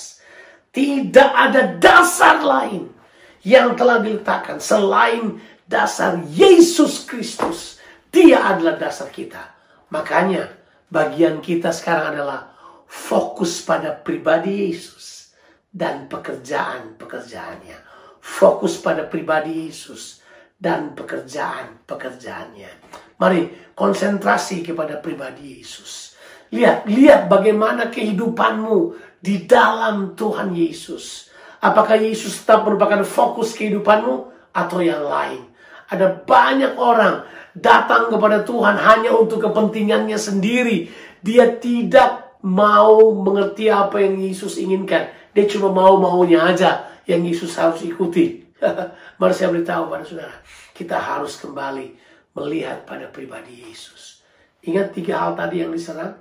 Tidak 0.72 1.30
ada 1.34 1.62
dasar 1.82 2.46
lain 2.46 2.94
yang 3.42 3.74
telah 3.74 4.00
diletakkan 4.00 4.62
selain 4.62 5.42
dasar 5.66 6.22
Yesus 6.30 7.10
Kristus. 7.10 7.82
Dia 8.14 8.54
adalah 8.54 8.78
dasar 8.78 9.10
kita. 9.10 9.42
Makanya 9.90 10.52
bagian 10.92 11.42
kita 11.42 11.74
sekarang 11.74 12.16
adalah 12.16 12.51
fokus 12.92 13.64
pada 13.64 13.96
pribadi 13.96 14.68
Yesus 14.68 15.32
dan 15.72 16.12
pekerjaan-pekerjaannya. 16.12 17.80
Fokus 18.20 18.84
pada 18.84 19.08
pribadi 19.08 19.72
Yesus 19.72 20.20
dan 20.60 20.92
pekerjaan-pekerjaannya. 20.92 22.72
Mari 23.16 23.72
konsentrasi 23.72 24.60
kepada 24.60 25.00
pribadi 25.00 25.64
Yesus. 25.64 26.20
Lihat, 26.52 26.84
lihat 26.92 27.32
bagaimana 27.32 27.88
kehidupanmu 27.88 29.00
di 29.24 29.48
dalam 29.48 30.20
Tuhan 30.20 30.52
Yesus. 30.52 31.32
Apakah 31.64 31.96
Yesus 31.96 32.44
tetap 32.44 32.68
merupakan 32.68 33.08
fokus 33.08 33.56
kehidupanmu 33.56 34.52
atau 34.52 34.84
yang 34.84 35.08
lain? 35.08 35.48
Ada 35.88 36.28
banyak 36.28 36.76
orang 36.76 37.24
datang 37.56 38.12
kepada 38.12 38.44
Tuhan 38.44 38.76
hanya 38.76 39.16
untuk 39.16 39.48
kepentingannya 39.48 40.20
sendiri. 40.20 40.92
Dia 41.24 41.56
tidak 41.56 42.31
mau 42.42 43.14
mengerti 43.14 43.70
apa 43.70 44.02
yang 44.02 44.18
Yesus 44.18 44.58
inginkan. 44.58 45.10
Dia 45.32 45.46
cuma 45.48 45.72
mau-maunya 45.72 46.42
aja 46.44 46.90
yang 47.08 47.24
Yesus 47.24 47.56
harus 47.58 47.86
ikuti. 47.86 48.46
Mari 49.20 49.34
saya 49.34 49.54
beritahu 49.54 49.90
pada 49.90 50.04
saudara, 50.06 50.36
kita 50.74 50.98
harus 50.98 51.38
kembali 51.38 51.98
melihat 52.38 52.86
pada 52.86 53.10
pribadi 53.10 53.66
Yesus. 53.66 54.22
Ingat 54.62 54.94
tiga 54.94 55.18
hal 55.18 55.34
tadi 55.34 55.66
yang 55.66 55.74
diserang? 55.74 56.18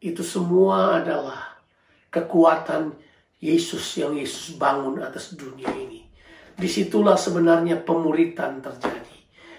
Itu 0.00 0.24
semua 0.24 1.00
adalah 1.00 1.60
kekuatan 2.08 2.96
Yesus 3.40 3.84
yang 4.00 4.16
Yesus 4.16 4.56
bangun 4.56 5.04
atas 5.04 5.36
dunia 5.36 5.68
ini. 5.76 6.08
Di 6.56 6.68
situlah 6.68 7.20
sebenarnya 7.20 7.84
pemuritan 7.84 8.64
terjadi. 8.64 9.16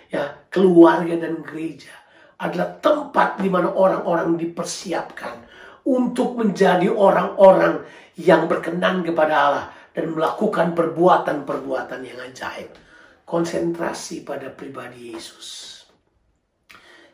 Ya, 0.10 0.40
keluarga 0.50 1.14
dan 1.20 1.46
gereja 1.46 1.94
adalah 2.38 2.78
tempat 2.82 3.42
di 3.42 3.50
mana 3.50 3.70
orang-orang 3.74 4.38
dipersiapkan 4.38 5.46
untuk 5.88 6.36
menjadi 6.36 6.92
orang-orang 6.92 7.88
yang 8.20 8.52
berkenan 8.52 9.08
kepada 9.08 9.36
Allah 9.40 9.66
dan 9.96 10.12
melakukan 10.12 10.76
perbuatan-perbuatan 10.76 12.04
yang 12.04 12.20
ajaib. 12.28 12.76
Konsentrasi 13.24 14.28
pada 14.28 14.52
pribadi 14.52 15.16
Yesus. 15.16 15.80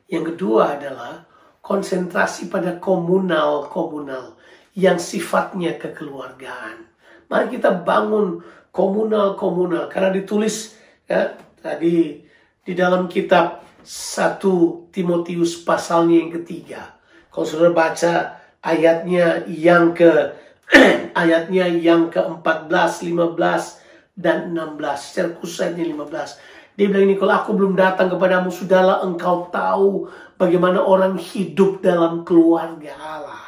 Yang 0.09 0.33
kedua 0.35 0.77
adalah 0.77 1.25
konsentrasi 1.61 2.49
pada 2.49 2.81
komunal-komunal 2.81 4.37
yang 4.73 4.97
sifatnya 4.97 5.77
kekeluargaan. 5.77 6.89
Mari 7.29 7.57
kita 7.57 7.71
bangun 7.81 8.41
komunal-komunal 8.73 9.89
karena 9.89 10.09
ditulis 10.13 10.75
ya, 11.05 11.37
tadi 11.61 12.25
di 12.61 12.73
dalam 12.73 13.05
kitab 13.05 13.61
1 13.85 14.93
Timotius 14.93 15.61
pasalnya 15.61 16.19
yang 16.25 16.31
ketiga. 16.41 16.97
Kalau 17.33 17.47
sudah 17.47 17.73
baca 17.73 18.42
ayatnya 18.63 19.43
yang 19.45 19.91
ke 19.91 20.39
ayatnya 21.21 21.69
yang 21.69 22.09
ke-14, 22.09 23.05
15 23.11 24.17
dan 24.17 24.55
16. 24.55 24.79
Secara 24.97 25.29
khusus 25.37 25.59
ayatnya 25.61 25.85
15. 25.91 26.73
Dia 26.73 26.89
bilang 26.89 27.05
ini 27.05 27.15
kalau 27.21 27.33
aku 27.37 27.51
belum 27.53 27.77
datang 27.77 28.09
kepadamu 28.09 28.49
sudahlah 28.49 29.05
engkau 29.05 29.45
tahu 29.53 30.09
bagaimana 30.41 30.81
orang 30.81 31.21
hidup 31.21 31.85
dalam 31.85 32.25
keluarga 32.25 32.97
Allah. 32.97 33.45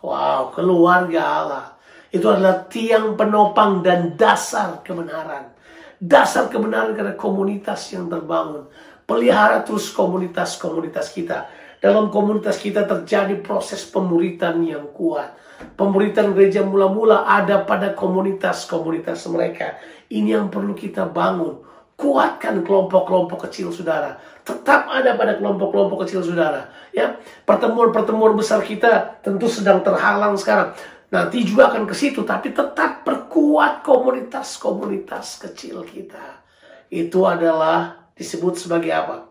Wow, 0.00 0.56
keluarga 0.56 1.20
Allah. 1.20 1.66
Itu 2.08 2.32
adalah 2.32 2.64
tiang 2.72 3.20
penopang 3.20 3.84
dan 3.84 4.16
dasar 4.16 4.80
kebenaran. 4.80 5.52
Dasar 6.00 6.48
kebenaran 6.48 6.96
karena 6.96 7.12
komunitas 7.18 7.92
yang 7.92 8.08
terbangun. 8.08 8.70
Pelihara 9.04 9.60
terus 9.60 9.92
komunitas-komunitas 9.92 11.12
kita. 11.12 11.52
Dalam 11.78 12.10
komunitas 12.10 12.58
kita 12.58 12.82
terjadi 12.90 13.38
proses 13.38 13.86
pemuritan 13.86 14.58
yang 14.66 14.90
kuat. 14.90 15.38
Pemuritan 15.78 16.34
gereja 16.34 16.66
mula-mula 16.66 17.22
ada 17.22 17.62
pada 17.62 17.94
komunitas-komunitas 17.94 19.30
mereka. 19.30 19.78
Ini 20.10 20.42
yang 20.42 20.50
perlu 20.50 20.74
kita 20.74 21.06
bangun. 21.06 21.62
Kuatkan 21.98 22.62
kelompok-kelompok 22.66 23.50
kecil 23.50 23.70
saudara. 23.70 24.18
Tetap 24.42 24.90
ada 24.90 25.14
pada 25.14 25.38
kelompok-kelompok 25.38 26.06
kecil 26.06 26.22
saudara. 26.22 26.70
Ya, 26.90 27.18
pertemuan-pertemuan 27.46 28.34
besar 28.34 28.62
kita 28.62 29.22
tentu 29.22 29.46
sedang 29.46 29.82
terhalang 29.82 30.34
sekarang. 30.34 30.74
Nanti 31.14 31.46
juga 31.46 31.70
akan 31.70 31.86
ke 31.86 31.94
situ, 31.94 32.26
tapi 32.26 32.50
tetap 32.50 33.06
perkuat 33.06 33.86
komunitas-komunitas 33.86 35.42
kecil 35.46 35.86
kita. 35.86 36.42
Itu 36.90 37.22
adalah 37.22 38.10
disebut 38.18 38.58
sebagai 38.58 38.90
apa? 38.94 39.27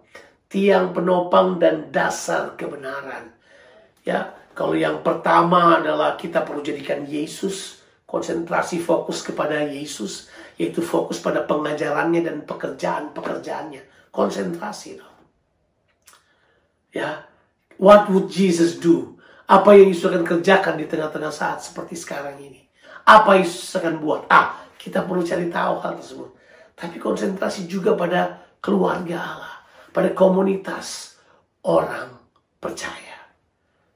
Tiang 0.48 0.96
penopang 0.96 1.60
dan 1.60 1.92
dasar 1.92 2.56
kebenaran. 2.56 3.36
Ya, 4.08 4.32
kalau 4.56 4.74
yang 4.74 5.04
pertama 5.04 5.84
adalah 5.84 6.16
kita 6.16 6.42
perlu 6.48 6.64
jadikan 6.64 7.04
Yesus, 7.04 7.84
konsentrasi 8.08 8.80
fokus 8.80 9.20
kepada 9.20 9.60
Yesus, 9.68 10.32
yaitu 10.56 10.80
fokus 10.80 11.20
pada 11.20 11.44
pengajarannya 11.44 12.24
dan 12.24 12.38
pekerjaan-pekerjaannya. 12.48 13.84
Konsentrasi. 14.10 15.04
Ya, 16.96 17.28
what 17.76 18.08
would 18.08 18.32
Jesus 18.32 18.80
do? 18.80 19.20
Apa 19.46 19.76
yang 19.76 19.92
Yesus 19.92 20.08
akan 20.08 20.24
kerjakan 20.24 20.76
di 20.80 20.88
tengah-tengah 20.88 21.32
saat 21.32 21.62
seperti 21.62 22.00
sekarang 22.00 22.40
ini? 22.40 22.66
Apa 23.08 23.40
Yesus 23.40 23.72
akan 23.76 24.00
buat? 24.00 24.28
Ah, 24.28 24.68
kita 24.76 25.04
perlu 25.04 25.24
cari 25.24 25.48
tahu 25.48 25.80
hal 25.84 26.00
tersebut. 26.00 26.32
Tapi 26.76 26.98
konsentrasi 27.00 27.68
juga 27.70 27.96
pada 27.96 28.42
keluarga 28.60 29.18
Allah, 29.18 29.57
pada 29.92 30.12
komunitas 30.14 31.18
orang 31.66 32.16
percaya. 32.58 33.18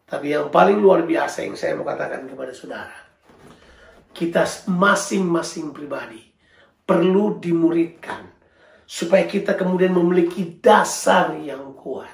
Tapi 0.08 0.36
yang 0.36 0.52
paling 0.52 0.76
luar 0.80 1.08
biasa 1.08 1.48
yang 1.48 1.56
saya 1.56 1.76
mau 1.80 1.88
katakan 1.88 2.28
kepada 2.28 2.52
saudara, 2.52 2.98
kita 4.12 4.44
masing-masing 4.68 5.72
pribadi 5.72 6.20
perlu 6.84 7.40
dimuridkan 7.40 8.28
supaya 8.84 9.24
kita 9.24 9.56
kemudian 9.56 9.96
memiliki 9.96 10.60
dasar 10.60 11.32
yang 11.40 11.72
kuat. 11.80 12.12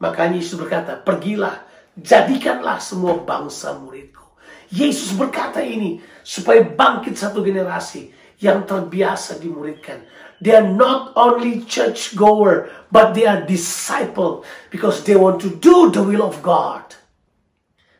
Makanya 0.00 0.40
Yesus 0.40 0.56
berkata, 0.56 0.96
pergilah, 0.96 1.68
jadikanlah 1.92 2.80
semua 2.80 3.20
bangsa 3.20 3.76
muridku. 3.76 4.24
Yesus 4.72 5.12
berkata 5.12 5.60
ini 5.60 6.00
supaya 6.24 6.64
bangkit 6.64 7.12
satu 7.12 7.44
generasi 7.44 8.08
yang 8.40 8.64
terbiasa 8.64 9.36
dimuridkan. 9.36 10.00
They 10.38 10.54
are 10.54 10.66
not 10.66 11.18
only 11.18 11.66
church 11.66 12.14
goer, 12.14 12.70
but 12.94 13.14
they 13.14 13.26
are 13.26 13.42
disciple 13.42 14.46
because 14.70 15.02
they 15.02 15.18
want 15.18 15.42
to 15.42 15.50
do 15.50 15.90
the 15.90 16.02
will 16.02 16.22
of 16.22 16.38
God. 16.46 16.94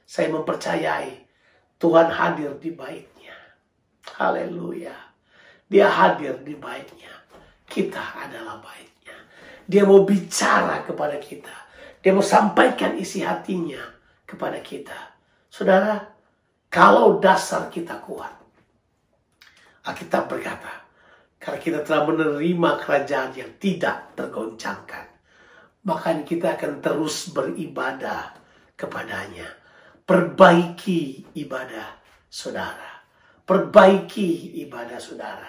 Saya 0.07 0.31
mempercayai 0.31 1.27
Tuhan 1.83 2.09
hadir 2.15 2.55
di 2.63 2.71
baitnya. 2.71 3.35
Haleluya. 4.19 4.95
Dia 5.67 5.91
hadir 5.91 6.41
di 6.47 6.55
baitnya. 6.55 7.13
Kita 7.67 8.01
adalah 8.17 8.63
baitnya. 8.63 9.19
Dia 9.69 9.85
mau 9.85 10.07
bicara 10.07 10.87
kepada 10.87 11.19
kita. 11.21 11.53
Dia 12.01 12.15
mau 12.15 12.25
sampaikan 12.25 12.97
isi 12.97 13.21
hatinya 13.21 13.83
kepada 14.25 14.63
kita. 14.63 14.97
Saudara, 15.51 16.09
kalau 16.73 17.21
dasar 17.21 17.69
kita 17.69 18.01
kuat, 18.01 18.33
Alkitab 19.85 20.31
berkata, 20.31 20.88
karena 21.39 21.59
kita 21.63 21.81
telah 21.87 22.03
menerima 22.11 22.71
kerajaan 22.83 23.31
yang 23.35 23.53
tidak 23.63 24.15
tergoncangkan, 24.19 25.07
maka 25.87 26.11
kita 26.27 26.59
akan 26.59 26.83
terus 26.83 27.31
beribadah 27.31 28.35
kepadanya. 28.75 29.47
Perbaiki 30.03 31.31
ibadah 31.37 32.01
saudara. 32.27 33.05
Perbaiki 33.47 34.59
ibadah 34.67 34.99
saudara. 34.99 35.49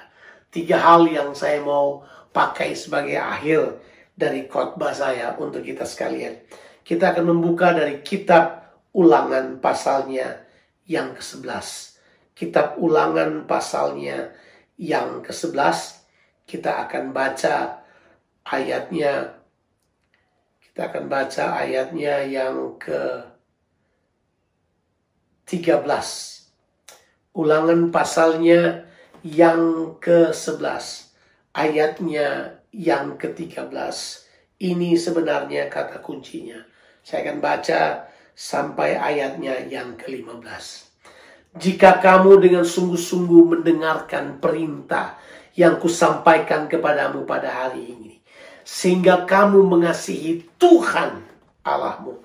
Tiga 0.50 0.78
hal 0.82 1.10
yang 1.10 1.34
saya 1.34 1.62
mau 1.62 2.04
pakai 2.30 2.74
sebagai 2.76 3.16
akhir 3.16 3.80
dari 4.14 4.46
khotbah 4.52 4.92
saya 4.92 5.34
untuk 5.40 5.64
kita 5.64 5.88
sekalian. 5.88 6.44
Kita 6.84 7.16
akan 7.16 7.34
membuka 7.34 7.72
dari 7.72 8.02
kitab 8.04 8.68
ulangan 8.92 9.62
pasalnya 9.64 10.44
yang 10.90 11.14
ke-11 11.16 11.90
kitab 12.40 12.80
ulangan 12.80 13.44
pasalnya 13.44 14.32
yang 14.80 15.20
ke-11 15.20 16.00
kita 16.48 16.88
akan 16.88 17.12
baca 17.12 17.84
ayatnya. 18.48 19.38
Kita 20.64 20.88
akan 20.88 21.06
baca 21.12 21.60
ayatnya 21.60 22.24
yang 22.24 22.80
ke 22.80 23.28
13 25.46 25.84
ulangan 27.36 27.92
pasalnya 27.92 28.88
yang 29.22 29.94
ke-11 30.00 31.12
ayatnya 31.54 32.62
yang 32.72 33.18
ke-13 33.20 33.70
ini 34.60 34.96
sebenarnya 34.96 35.68
kata 35.68 36.00
kuncinya. 36.00 36.64
Saya 37.04 37.28
akan 37.28 37.38
baca 37.42 38.08
sampai 38.38 38.96
ayatnya 38.96 39.68
yang 39.68 39.98
ke-15 39.98 40.89
jika 41.60 42.00
kamu 42.00 42.40
dengan 42.40 42.64
sungguh-sungguh 42.64 43.60
mendengarkan 43.60 44.40
perintah 44.40 45.20
yang 45.60 45.76
kusampaikan 45.76 46.72
kepadamu 46.72 47.28
pada 47.28 47.68
hari 47.68 48.00
ini, 48.00 48.14
sehingga 48.64 49.28
kamu 49.28 49.68
mengasihi 49.68 50.56
Tuhan 50.56 51.20
Allahmu 51.68 52.24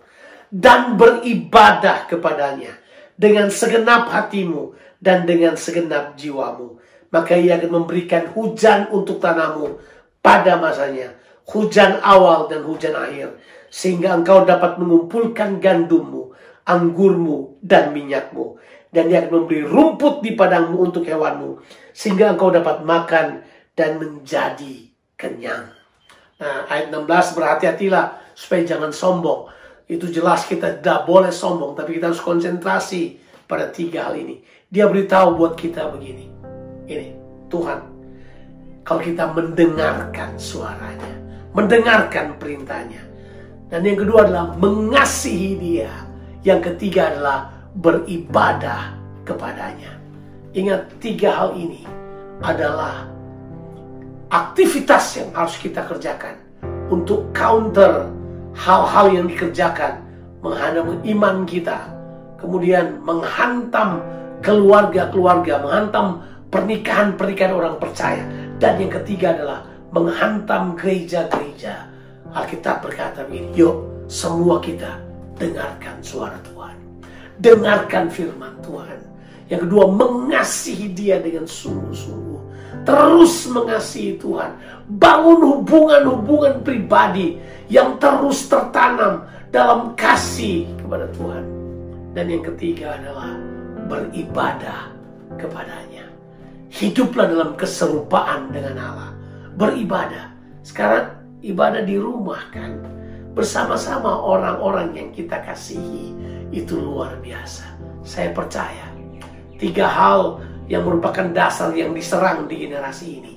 dan 0.54 0.94
beribadah 0.94 2.06
kepadanya 2.06 2.78
dengan 3.18 3.50
segenap 3.50 4.06
hatimu 4.06 4.78
dan 5.02 5.26
dengan 5.26 5.58
segenap 5.58 6.14
jiwamu, 6.14 6.78
maka 7.10 7.34
ia 7.34 7.58
akan 7.58 7.82
memberikan 7.82 8.30
hujan 8.30 8.86
untuk 8.94 9.18
tanahmu 9.18 9.82
pada 10.22 10.62
masanya, 10.62 11.10
hujan 11.50 11.98
awal 12.06 12.46
dan 12.46 12.62
hujan 12.62 12.94
akhir, 12.94 13.34
sehingga 13.66 14.14
engkau 14.14 14.46
dapat 14.46 14.78
mengumpulkan 14.78 15.58
gandummu, 15.58 16.30
anggurmu, 16.62 17.58
dan 17.58 17.90
minyakmu 17.90 18.62
dan 18.94 19.10
dia 19.10 19.26
akan 19.26 19.42
memberi 19.42 19.66
rumput 19.66 20.22
di 20.22 20.38
padangmu 20.38 20.78
untuk 20.78 21.02
hewanmu 21.02 21.58
sehingga 21.90 22.30
engkau 22.30 22.54
dapat 22.54 22.86
makan 22.86 23.42
dan 23.74 23.98
menjadi 23.98 24.86
kenyang. 25.18 25.74
Nah, 26.38 26.70
ayat 26.70 26.94
16 26.94 27.34
berhati-hatilah 27.34 28.34
supaya 28.38 28.62
jangan 28.62 28.94
sombong. 28.94 29.50
Itu 29.90 30.08
jelas 30.08 30.46
kita 30.46 30.80
tidak 30.80 31.04
boleh 31.04 31.34
sombong, 31.34 31.74
tapi 31.74 31.98
kita 31.98 32.14
harus 32.14 32.22
konsentrasi 32.22 33.18
pada 33.50 33.68
tiga 33.70 34.10
hal 34.10 34.18
ini. 34.18 34.42
Dia 34.70 34.90
beritahu 34.90 35.38
buat 35.38 35.54
kita 35.54 35.90
begini. 35.94 36.26
Ini, 36.90 37.08
Tuhan, 37.50 37.80
kalau 38.82 39.00
kita 39.02 39.30
mendengarkan 39.30 40.34
suaranya, 40.34 41.14
mendengarkan 41.54 42.34
perintahnya. 42.40 43.02
Dan 43.70 43.86
yang 43.86 43.98
kedua 43.98 44.28
adalah 44.28 44.54
mengasihi 44.58 45.56
dia. 45.56 45.92
Yang 46.44 46.74
ketiga 46.74 47.14
adalah 47.14 47.53
beribadah 47.78 48.94
kepadanya. 49.26 49.98
Ingat 50.54 51.02
tiga 51.02 51.34
hal 51.34 51.50
ini 51.58 51.82
adalah 52.42 53.10
aktivitas 54.30 55.18
yang 55.18 55.30
harus 55.34 55.58
kita 55.58 55.82
kerjakan 55.86 56.38
untuk 56.90 57.30
counter 57.34 58.06
hal-hal 58.54 59.10
yang 59.10 59.26
dikerjakan 59.26 59.98
menghadap 60.44 60.86
iman 60.86 61.36
kita, 61.42 61.90
kemudian 62.38 63.02
menghantam 63.02 63.98
keluarga-keluarga, 64.44 65.58
menghantam 65.64 66.22
pernikahan-pernikahan 66.52 67.54
orang 67.56 67.76
percaya, 67.82 68.22
dan 68.62 68.78
yang 68.78 68.92
ketiga 69.02 69.34
adalah 69.34 69.66
menghantam 69.90 70.78
gereja-gereja. 70.78 71.90
Alkitab 72.34 72.84
berkata 72.84 73.26
begini, 73.26 73.54
yuk 73.58 74.06
semua 74.06 74.62
kita 74.62 75.00
dengarkan 75.40 75.98
suara 76.04 76.38
Tuhan. 76.44 76.53
Dengarkan 77.40 78.10
firman 78.10 78.54
Tuhan. 78.62 78.98
Yang 79.50 79.60
kedua, 79.68 79.84
mengasihi 79.90 80.86
dia 80.94 81.20
dengan 81.20 81.44
sungguh-sungguh. 81.44 82.40
Terus 82.84 83.48
mengasihi 83.48 84.20
Tuhan. 84.20 84.50
Bangun 85.00 85.40
hubungan-hubungan 85.40 86.60
pribadi 86.60 87.40
yang 87.72 87.96
terus 87.96 88.44
tertanam 88.46 89.24
dalam 89.48 89.96
kasih 89.96 90.68
kepada 90.82 91.08
Tuhan. 91.16 91.44
Dan 92.12 92.24
yang 92.30 92.44
ketiga 92.54 92.94
adalah 93.00 93.32
beribadah 93.88 94.92
kepadanya. 95.40 96.04
Hiduplah 96.74 97.26
dalam 97.30 97.50
keserupaan 97.54 98.50
dengan 98.50 98.74
Allah. 98.78 99.10
Beribadah. 99.54 100.34
Sekarang 100.66 101.14
ibadah 101.40 101.82
di 101.86 101.96
rumah 101.96 102.42
kan. 102.50 102.82
Bersama-sama 103.34 104.14
orang-orang 104.14 104.94
yang 104.94 105.08
kita 105.10 105.42
kasihi 105.42 106.14
itu 106.54 106.78
luar 106.78 107.18
biasa. 107.18 107.66
Saya 108.06 108.30
percaya 108.30 108.86
tiga 109.58 109.90
hal 109.90 110.38
yang 110.70 110.86
merupakan 110.86 111.26
dasar 111.34 111.74
yang 111.74 111.90
diserang 111.90 112.46
di 112.46 112.62
generasi 112.62 113.18
ini 113.18 113.34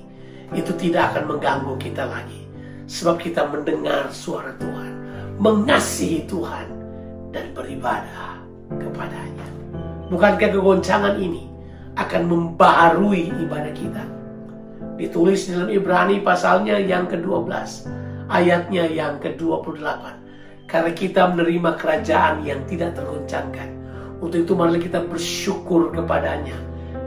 itu 0.54 0.72
tidak 0.78 1.12
akan 1.12 1.34
mengganggu 1.34 1.74
kita 1.82 2.06
lagi. 2.06 2.46
Sebab 2.88 3.20
kita 3.20 3.50
mendengar 3.52 4.08
suara 4.14 4.56
Tuhan, 4.56 4.92
mengasihi 5.36 6.24
Tuhan 6.24 6.66
dan 7.34 7.52
beribadah 7.52 8.40
kepadanya. 8.80 9.48
Bukankah 10.08 10.48
kegoncangan 10.56 11.20
ini 11.20 11.52
akan 12.00 12.22
membaharui 12.24 13.28
ibadah 13.44 13.74
kita? 13.76 14.04
Ditulis 14.96 15.52
dalam 15.52 15.68
Ibrani 15.68 16.24
pasalnya 16.24 16.80
yang 16.80 17.04
ke-12, 17.12 17.52
ayatnya 18.28 18.84
yang 18.88 19.16
ke-28 19.18 19.84
karena 20.68 20.92
kita 20.92 21.22
menerima 21.32 21.70
kerajaan 21.80 22.44
yang 22.44 22.60
tidak 22.68 22.94
tergoncangkan. 22.94 23.68
Untuk 24.20 24.44
itu 24.44 24.52
mari 24.52 24.78
kita 24.82 25.00
bersyukur 25.08 25.88
kepadanya 25.94 26.56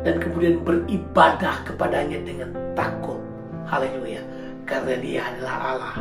dan 0.01 0.17
kemudian 0.17 0.65
beribadah 0.65 1.61
kepadanya 1.63 2.17
dengan 2.25 2.49
takut. 2.73 3.21
Haleluya. 3.69 4.19
Karena 4.65 4.97
dia 4.97 5.21
adalah 5.29 5.55
Allah, 5.61 5.95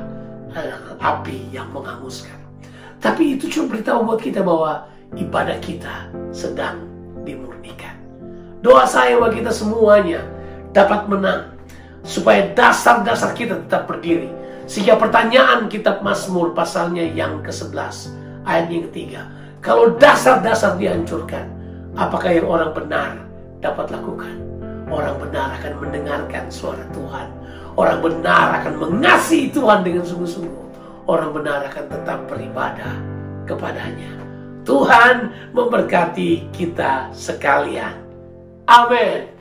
adalah 0.56 0.80
api 1.02 1.50
yang 1.52 1.68
menghanguskan. 1.74 2.38
Tapi 3.00 3.36
itu 3.36 3.48
cuma 3.50 3.76
beritahu 3.76 4.06
buat 4.06 4.20
kita 4.22 4.40
bahwa 4.40 4.86
ibadah 5.18 5.58
kita 5.58 6.08
sedang 6.30 6.86
dimurnikan. 7.26 7.96
Doa 8.62 8.86
saya 8.86 9.18
buat 9.18 9.34
kita 9.34 9.50
semuanya 9.50 10.22
dapat 10.70 11.10
menang 11.10 11.50
supaya 12.06 12.46
dasar-dasar 12.54 13.34
kita 13.34 13.58
tetap 13.66 13.90
berdiri 13.90 14.30
sehingga 14.70 14.94
pertanyaan 14.94 15.66
kitab 15.66 15.98
Mazmur 16.06 16.54
pasalnya 16.54 17.02
yang 17.02 17.42
ke-11 17.42 18.14
ayat 18.46 18.70
yang 18.70 18.86
ketiga. 18.86 19.26
Kalau 19.58 19.98
dasar-dasar 19.98 20.78
dihancurkan, 20.78 21.50
apakah 21.98 22.30
yang 22.30 22.46
orang 22.46 22.70
benar 22.70 23.18
dapat 23.58 23.90
lakukan? 23.90 24.30
Orang 24.86 25.18
benar 25.18 25.58
akan 25.58 25.74
mendengarkan 25.82 26.46
suara 26.54 26.86
Tuhan. 26.94 27.26
Orang 27.74 27.98
benar 27.98 28.62
akan 28.62 28.78
mengasihi 28.78 29.50
Tuhan 29.50 29.82
dengan 29.82 30.06
sungguh-sungguh. 30.06 30.66
Orang 31.10 31.34
benar 31.34 31.66
akan 31.66 31.84
tetap 31.90 32.30
beribadah 32.30 32.94
kepadanya. 33.50 34.22
Tuhan 34.62 35.34
memberkati 35.50 36.46
kita 36.54 37.10
sekalian. 37.10 37.98
Amin. 38.70 39.39